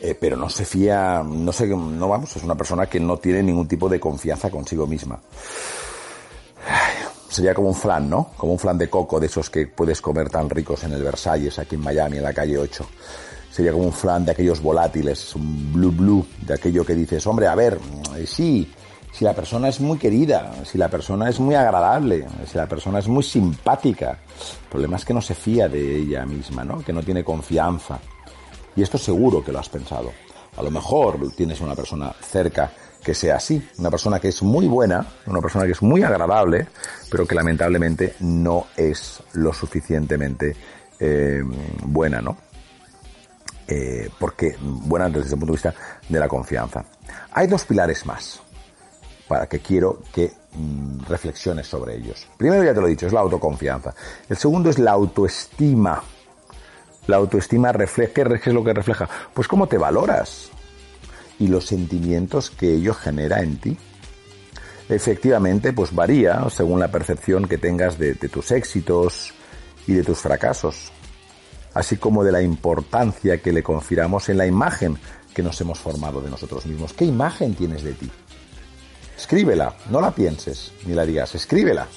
Eh, 0.00 0.16
pero 0.18 0.36
no 0.36 0.48
se 0.48 0.64
fía, 0.64 1.22
no 1.24 1.52
sé, 1.52 1.66
no 1.66 2.08
vamos, 2.08 2.36
es 2.36 2.44
una 2.44 2.54
persona 2.54 2.86
que 2.86 3.00
no 3.00 3.16
tiene 3.16 3.42
ningún 3.42 3.66
tipo 3.66 3.88
de 3.88 3.98
confianza 3.98 4.50
consigo 4.50 4.86
misma. 4.86 5.18
sería 7.28 7.52
como 7.52 7.68
un 7.68 7.74
flan, 7.74 8.08
¿no? 8.08 8.30
Como 8.36 8.52
un 8.52 8.58
flan 8.58 8.78
de 8.78 8.88
coco 8.88 9.18
de 9.18 9.26
esos 9.26 9.50
que 9.50 9.66
puedes 9.66 10.00
comer 10.00 10.30
tan 10.30 10.48
ricos 10.48 10.84
en 10.84 10.92
el 10.92 11.02
Versalles, 11.02 11.58
aquí 11.58 11.74
en 11.74 11.82
Miami, 11.82 12.18
en 12.18 12.22
la 12.22 12.32
calle 12.32 12.58
8. 12.58 12.86
Sería 13.50 13.72
como 13.72 13.86
un 13.86 13.92
flan 13.92 14.24
de 14.24 14.32
aquellos 14.32 14.62
volátiles, 14.62 15.34
un 15.34 15.72
blue 15.72 15.90
blue, 15.90 16.26
de 16.46 16.54
aquello 16.54 16.84
que 16.84 16.94
dices, 16.94 17.26
hombre, 17.26 17.48
a 17.48 17.56
ver, 17.56 17.78
eh, 18.16 18.26
sí, 18.26 18.70
si 19.12 19.24
la 19.24 19.34
persona 19.34 19.68
es 19.68 19.80
muy 19.80 19.98
querida, 19.98 20.52
si 20.64 20.78
la 20.78 20.88
persona 20.88 21.28
es 21.28 21.40
muy 21.40 21.54
agradable, 21.54 22.26
si 22.46 22.56
la 22.56 22.66
persona 22.66 22.98
es 22.98 23.08
muy 23.08 23.22
simpática. 23.22 24.10
El 24.10 24.68
problema 24.70 24.96
es 24.96 25.04
que 25.04 25.14
no 25.14 25.20
se 25.20 25.34
fía 25.34 25.68
de 25.68 25.96
ella 25.96 26.24
misma, 26.24 26.64
¿no? 26.64 26.78
Que 26.80 26.92
no 26.92 27.02
tiene 27.02 27.24
confianza. 27.24 27.98
Y 28.76 28.82
esto 28.82 28.98
seguro 28.98 29.42
que 29.42 29.52
lo 29.52 29.58
has 29.58 29.68
pensado. 29.68 30.12
A 30.56 30.62
lo 30.62 30.70
mejor 30.70 31.18
tienes 31.36 31.60
una 31.60 31.74
persona 31.74 32.12
cerca 32.20 32.70
que 33.02 33.14
sea 33.14 33.36
así, 33.36 33.62
una 33.78 33.90
persona 33.90 34.18
que 34.20 34.28
es 34.28 34.42
muy 34.42 34.66
buena, 34.66 35.06
una 35.26 35.40
persona 35.40 35.64
que 35.64 35.72
es 35.72 35.82
muy 35.82 36.02
agradable, 36.02 36.66
pero 37.10 37.26
que 37.26 37.34
lamentablemente 37.34 38.14
no 38.20 38.66
es 38.76 39.22
lo 39.34 39.52
suficientemente 39.52 40.54
eh, 41.00 41.42
buena, 41.84 42.20
¿no? 42.20 42.36
Eh, 43.66 44.10
porque 44.18 44.56
buena 44.60 45.08
desde 45.08 45.34
el 45.34 45.38
punto 45.38 45.46
de 45.46 45.52
vista 45.52 45.74
de 46.08 46.18
la 46.18 46.28
confianza. 46.28 46.84
Hay 47.32 47.46
dos 47.46 47.64
pilares 47.64 48.04
más 48.06 48.42
para 49.28 49.46
que 49.46 49.60
quiero 49.60 50.00
que 50.12 50.32
mm, 50.54 51.04
reflexiones 51.08 51.66
sobre 51.66 51.96
ellos. 51.96 52.26
Primero 52.36 52.64
ya 52.64 52.74
te 52.74 52.80
lo 52.80 52.86
he 52.86 52.90
dicho, 52.90 53.06
es 53.06 53.12
la 53.12 53.20
autoconfianza. 53.20 53.94
El 54.28 54.36
segundo 54.36 54.70
es 54.70 54.78
la 54.78 54.92
autoestima. 54.92 56.02
La 57.06 57.16
autoestima 57.16 57.70
refleja, 57.72 58.12
¿qué 58.12 58.50
es 58.50 58.54
lo 58.54 58.64
que 58.64 58.72
refleja? 58.72 59.08
Pues 59.32 59.46
cómo 59.46 59.66
te 59.66 59.78
valoras 59.78 60.50
y 61.38 61.48
los 61.48 61.66
sentimientos 61.66 62.50
que 62.50 62.74
ello 62.74 62.94
genera 62.94 63.40
en 63.42 63.58
ti. 63.58 63.78
Efectivamente, 64.88 65.72
pues 65.72 65.94
varía 65.94 66.48
según 66.50 66.80
la 66.80 66.88
percepción 66.88 67.46
que 67.46 67.58
tengas 67.58 67.98
de, 67.98 68.14
de 68.14 68.28
tus 68.28 68.50
éxitos 68.50 69.34
y 69.86 69.92
de 69.92 70.02
tus 70.02 70.18
fracasos, 70.18 70.90
así 71.74 71.96
como 71.96 72.24
de 72.24 72.32
la 72.32 72.42
importancia 72.42 73.40
que 73.40 73.52
le 73.52 73.62
confiramos 73.62 74.28
en 74.30 74.38
la 74.38 74.46
imagen 74.46 74.98
que 75.34 75.42
nos 75.42 75.60
hemos 75.60 75.78
formado 75.78 76.20
de 76.20 76.30
nosotros 76.30 76.66
mismos. 76.66 76.92
¿Qué 76.94 77.04
imagen 77.04 77.54
tienes 77.54 77.82
de 77.82 77.92
ti? 77.92 78.10
Escríbela, 79.18 79.74
no 79.90 80.00
la 80.00 80.12
pienses 80.12 80.70
ni 80.86 80.94
la 80.94 81.04
digas, 81.04 81.34
escríbela. 81.34 81.88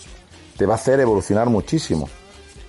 Te 0.58 0.66
va 0.66 0.74
a 0.74 0.76
hacer 0.78 1.00
evolucionar 1.00 1.50
muchísimo 1.50 2.10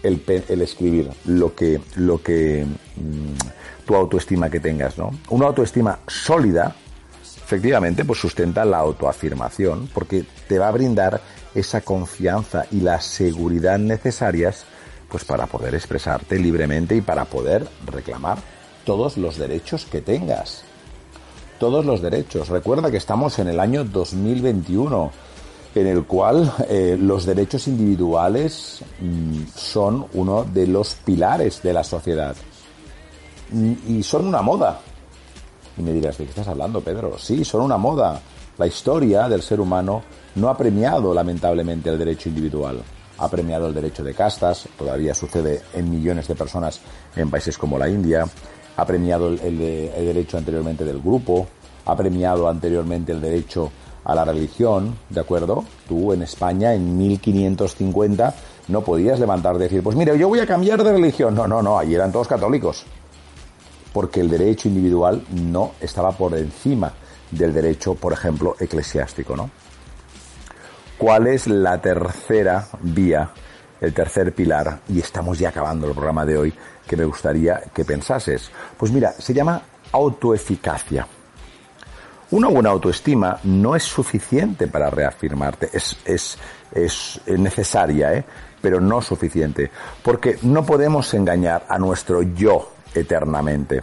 el, 0.02 0.22
escribir 0.60 1.10
lo 1.24 1.54
que, 1.54 1.80
lo 1.96 2.22
que 2.22 2.66
mm, 2.66 3.86
tu 3.86 3.94
autoestima 3.94 4.50
que 4.50 4.60
tengas, 4.60 4.98
¿no? 4.98 5.10
Una 5.30 5.46
autoestima 5.46 6.00
sólida, 6.06 6.76
efectivamente, 7.22 8.04
pues 8.04 8.20
sustenta 8.20 8.66
la 8.66 8.76
autoafirmación, 8.76 9.88
porque 9.94 10.26
te 10.46 10.58
va 10.58 10.68
a 10.68 10.72
brindar 10.72 11.22
esa 11.54 11.80
confianza 11.80 12.66
y 12.70 12.80
la 12.80 13.00
seguridad 13.00 13.78
necesarias, 13.78 14.66
pues 15.08 15.24
para 15.24 15.46
poder 15.46 15.74
expresarte 15.74 16.38
libremente 16.38 16.94
y 16.94 17.00
para 17.00 17.24
poder 17.24 17.66
reclamar 17.86 18.36
todos 18.84 19.16
los 19.16 19.38
derechos 19.38 19.86
que 19.86 20.02
tengas. 20.02 20.64
Todos 21.62 21.86
los 21.86 22.02
derechos. 22.02 22.48
Recuerda 22.48 22.90
que 22.90 22.96
estamos 22.96 23.38
en 23.38 23.46
el 23.46 23.60
año 23.60 23.84
2021 23.84 25.12
en 25.76 25.86
el 25.86 26.02
cual 26.06 26.52
eh, 26.68 26.96
los 27.00 27.24
derechos 27.24 27.68
individuales 27.68 28.80
mm, 29.00 29.42
son 29.54 30.06
uno 30.14 30.42
de 30.42 30.66
los 30.66 30.96
pilares 30.96 31.62
de 31.62 31.72
la 31.72 31.84
sociedad. 31.84 32.34
Mm, 33.52 33.74
y 33.90 34.02
son 34.02 34.26
una 34.26 34.42
moda. 34.42 34.80
Y 35.78 35.82
me 35.82 35.92
dirás, 35.92 36.18
¿de 36.18 36.24
qué 36.24 36.30
estás 36.30 36.48
hablando, 36.48 36.80
Pedro? 36.80 37.16
Sí, 37.16 37.44
son 37.44 37.60
una 37.60 37.76
moda. 37.76 38.20
La 38.58 38.66
historia 38.66 39.28
del 39.28 39.42
ser 39.42 39.60
humano 39.60 40.02
no 40.34 40.48
ha 40.48 40.56
premiado, 40.56 41.14
lamentablemente, 41.14 41.90
el 41.90 41.98
derecho 41.98 42.28
individual. 42.28 42.82
Ha 43.18 43.28
premiado 43.28 43.68
el 43.68 43.74
derecho 43.74 44.02
de 44.02 44.14
castas, 44.14 44.68
todavía 44.76 45.14
sucede 45.14 45.62
en 45.74 45.88
millones 45.88 46.26
de 46.26 46.34
personas 46.34 46.80
en 47.14 47.30
países 47.30 47.56
como 47.56 47.78
la 47.78 47.88
India. 47.88 48.26
Ha 48.76 48.86
premiado 48.86 49.28
el, 49.28 49.58
derecho 49.58 50.38
anteriormente 50.38 50.84
del 50.84 51.00
grupo. 51.00 51.46
Ha 51.84 51.96
premiado 51.96 52.48
anteriormente 52.48 53.12
el 53.12 53.20
derecho 53.20 53.70
a 54.04 54.14
la 54.14 54.24
religión, 54.24 54.96
¿de 55.10 55.20
acuerdo? 55.20 55.64
Tú 55.88 56.12
en 56.12 56.22
España 56.22 56.74
en 56.74 56.96
1550 56.96 58.34
no 58.68 58.82
podías 58.82 59.18
levantar 59.20 59.56
y 59.56 59.60
decir, 59.60 59.82
pues 59.82 59.96
mira, 59.96 60.14
yo 60.14 60.28
voy 60.28 60.40
a 60.40 60.46
cambiar 60.46 60.82
de 60.82 60.92
religión. 60.92 61.34
No, 61.34 61.46
no, 61.46 61.62
no, 61.62 61.78
allí 61.78 61.94
eran 61.94 62.12
todos 62.12 62.28
católicos. 62.28 62.84
Porque 63.92 64.20
el 64.20 64.30
derecho 64.30 64.68
individual 64.68 65.22
no 65.30 65.72
estaba 65.80 66.12
por 66.12 66.36
encima 66.36 66.92
del 67.30 67.52
derecho, 67.52 67.94
por 67.94 68.12
ejemplo, 68.12 68.56
eclesiástico, 68.58 69.36
¿no? 69.36 69.50
¿Cuál 70.98 71.26
es 71.26 71.48
la 71.48 71.80
tercera 71.80 72.68
vía, 72.80 73.30
el 73.82 73.92
tercer 73.92 74.32
pilar? 74.32 74.80
Y 74.88 75.00
estamos 75.00 75.38
ya 75.38 75.50
acabando 75.50 75.88
el 75.88 75.92
programa 75.92 76.24
de 76.24 76.38
hoy, 76.38 76.54
que 76.86 76.96
me 76.96 77.04
gustaría 77.04 77.60
que 77.74 77.84
pensases. 77.84 78.50
Pues 78.78 78.92
mira, 78.92 79.12
se 79.12 79.34
llama 79.34 79.60
autoeficacia. 79.90 81.06
Una 82.30 82.48
buena 82.48 82.70
autoestima 82.70 83.38
no 83.44 83.76
es 83.76 83.82
suficiente 83.82 84.68
para 84.68 84.88
reafirmarte, 84.88 85.68
es, 85.72 85.98
es, 86.06 86.38
es 86.72 87.20
necesaria, 87.26 88.14
¿eh? 88.14 88.24
pero 88.62 88.80
no 88.80 89.02
suficiente, 89.02 89.70
porque 90.02 90.38
no 90.42 90.64
podemos 90.64 91.12
engañar 91.12 91.66
a 91.68 91.78
nuestro 91.78 92.22
yo 92.22 92.72
eternamente 92.94 93.82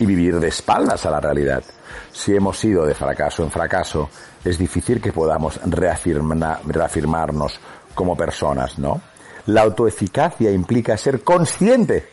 y 0.00 0.06
vivir 0.06 0.40
de 0.40 0.48
espaldas 0.48 1.06
a 1.06 1.10
la 1.10 1.20
realidad. 1.20 1.62
Si 2.10 2.34
hemos 2.34 2.64
ido 2.64 2.84
de 2.84 2.94
fracaso 2.94 3.44
en 3.44 3.50
fracaso, 3.50 4.08
es 4.44 4.58
difícil 4.58 5.00
que 5.00 5.12
podamos 5.12 5.60
reafirmarnos 5.64 7.60
como 7.94 8.16
personas, 8.16 8.78
¿no? 8.78 9.00
La 9.46 9.62
autoeficacia 9.62 10.50
implica 10.50 10.96
ser 10.96 11.22
consciente 11.22 12.08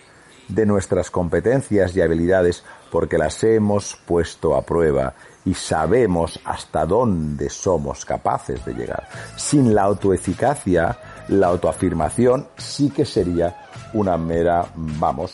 de 0.47 0.65
nuestras 0.67 1.09
competencias 1.09 1.95
y 1.95 2.01
habilidades 2.01 2.63
porque 2.91 3.17
las 3.17 3.43
hemos 3.43 3.97
puesto 4.05 4.55
a 4.55 4.61
prueba 4.61 5.15
y 5.43 5.55
sabemos 5.55 6.39
hasta 6.45 6.85
dónde 6.85 7.49
somos 7.49 8.05
capaces 8.05 8.63
de 8.65 8.73
llegar. 8.73 9.07
Sin 9.35 9.73
la 9.73 9.81
autoeficacia, 9.83 10.99
la 11.29 11.47
autoafirmación 11.47 12.49
sí 12.55 12.91
que 12.91 13.03
sería 13.03 13.67
una 13.93 14.15
mera, 14.15 14.67
vamos, 14.75 15.33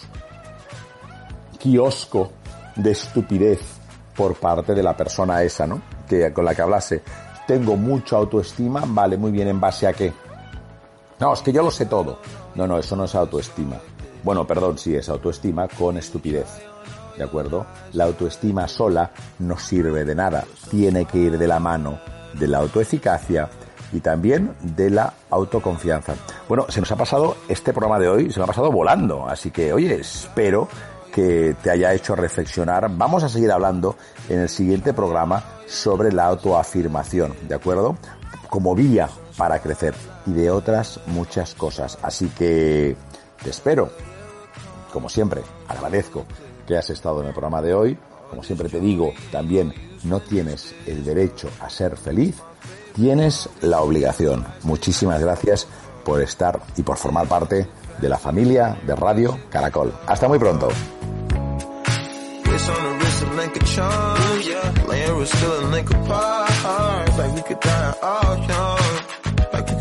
kiosco 1.59 2.31
de 2.77 2.91
estupidez 2.91 3.59
por 4.15 4.35
parte 4.35 4.73
de 4.73 4.83
la 4.83 4.95
persona 4.95 5.43
esa, 5.43 5.67
¿no? 5.67 5.81
Que 6.07 6.31
con 6.31 6.45
la 6.45 6.55
que 6.55 6.61
hablase. 6.61 7.03
Tengo 7.45 7.75
mucha 7.75 8.15
autoestima, 8.15 8.83
vale, 8.85 9.17
muy 9.17 9.31
bien, 9.31 9.49
¿en 9.49 9.59
base 9.59 9.85
a 9.85 9.93
qué? 9.93 10.13
No, 11.19 11.33
es 11.33 11.41
que 11.41 11.51
yo 11.51 11.63
lo 11.63 11.71
sé 11.71 11.85
todo. 11.85 12.19
No, 12.55 12.67
no, 12.67 12.77
eso 12.77 12.95
no 12.95 13.05
es 13.05 13.15
autoestima. 13.15 13.77
Bueno, 14.23 14.45
perdón, 14.45 14.77
sí 14.77 14.95
es 14.95 15.09
autoestima 15.09 15.67
con 15.67 15.97
estupidez. 15.97 16.47
¿de 17.19 17.25
acuerdo? 17.25 17.65
La 17.93 18.05
autoestima 18.05 18.67
sola 18.67 19.11
no 19.39 19.59
sirve 19.59 20.05
de 20.05 20.15
nada, 20.15 20.45
tiene 20.71 21.03
que 21.05 21.17
ir 21.17 21.37
de 21.37 21.47
la 21.47 21.59
mano 21.59 21.99
de 22.33 22.47
la 22.47 22.59
autoeficacia 22.59 23.49
y 23.91 23.99
también 23.99 24.55
de 24.61 24.89
la 24.89 25.13
autoconfianza. 25.29 26.15
Bueno, 26.47 26.65
se 26.69 26.79
nos 26.79 26.91
ha 26.91 26.95
pasado 26.95 27.35
este 27.49 27.73
programa 27.73 27.99
de 27.99 28.07
hoy, 28.07 28.31
se 28.31 28.39
me 28.39 28.45
ha 28.45 28.47
pasado 28.47 28.71
volando, 28.71 29.27
así 29.27 29.51
que 29.51 29.73
oye, 29.73 29.95
espero 29.95 30.69
que 31.11 31.55
te 31.61 31.71
haya 31.71 31.93
hecho 31.93 32.15
reflexionar. 32.15 32.89
Vamos 32.95 33.23
a 33.23 33.29
seguir 33.29 33.51
hablando 33.51 33.97
en 34.29 34.39
el 34.39 34.49
siguiente 34.49 34.93
programa 34.93 35.43
sobre 35.67 36.13
la 36.13 36.25
autoafirmación, 36.27 37.33
¿de 37.49 37.55
acuerdo? 37.55 37.97
Como 38.49 38.75
vía 38.75 39.09
para 39.39 39.61
crecer 39.61 39.95
y 40.25 40.33
de 40.33 40.51
otras 40.51 40.99
muchas 41.07 41.55
cosas. 41.55 41.97
Así 42.01 42.27
que 42.27 42.97
te 43.41 43.49
espero. 43.49 43.89
Como 44.91 45.07
siempre, 45.07 45.41
agradezco 45.69 46.25
que 46.67 46.77
has 46.77 46.89
estado 46.89 47.21
en 47.21 47.27
el 47.27 47.33
programa 47.33 47.61
de 47.61 47.73
hoy. 47.73 47.97
Como 48.29 48.43
siempre 48.43 48.67
te 48.67 48.81
digo, 48.81 49.13
también 49.31 49.73
no 50.03 50.19
tienes 50.19 50.75
el 50.85 51.05
derecho 51.05 51.49
a 51.61 51.69
ser 51.69 51.95
feliz, 51.95 52.35
tienes 52.93 53.49
la 53.61 53.79
obligación. 53.79 54.45
Muchísimas 54.63 55.21
gracias 55.21 55.67
por 56.03 56.21
estar 56.21 56.59
y 56.75 56.83
por 56.83 56.97
formar 56.97 57.27
parte 57.27 57.65
de 58.01 58.09
la 58.09 58.17
familia 58.17 58.77
de 58.85 58.93
Radio 58.93 59.39
Caracol. 59.49 59.93
Hasta 60.05 60.27
muy 60.27 60.37
pronto. 60.37 60.67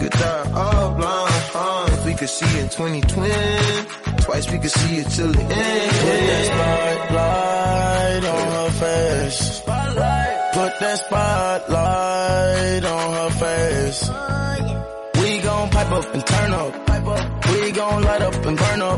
Could 0.01 0.13
dye 0.13 0.51
all 0.55 0.95
blonde 0.95 1.51
arms. 1.55 2.05
We 2.05 2.15
could 2.15 2.29
see 2.29 2.59
in 2.61 2.69
2020. 2.69 4.23
Twice 4.23 4.51
we 4.53 4.59
could 4.59 4.71
see 4.71 4.97
it 4.97 5.09
till 5.11 5.33
the 5.33 5.43
end. 5.43 5.91
Put 6.05 6.21
that 6.29 6.45
spotlight 6.51 8.25
on 8.35 8.47
her 8.59 8.71
face. 8.83 9.61
Put 10.59 10.73
that 10.81 10.99
spotlight 11.05 12.85
on 12.85 13.13
her 13.19 13.31
face. 13.43 14.11
We 15.21 15.41
gon' 15.41 15.71
pipe 15.71 15.91
up 15.93 16.15
and 16.15 16.27
turn 16.27 16.53
up. 16.53 16.73
We 17.53 17.73
gon' 17.73 18.03
light 18.03 18.23
up 18.23 18.35
and 18.47 18.57
burn 18.59 18.83
up. 18.83 18.98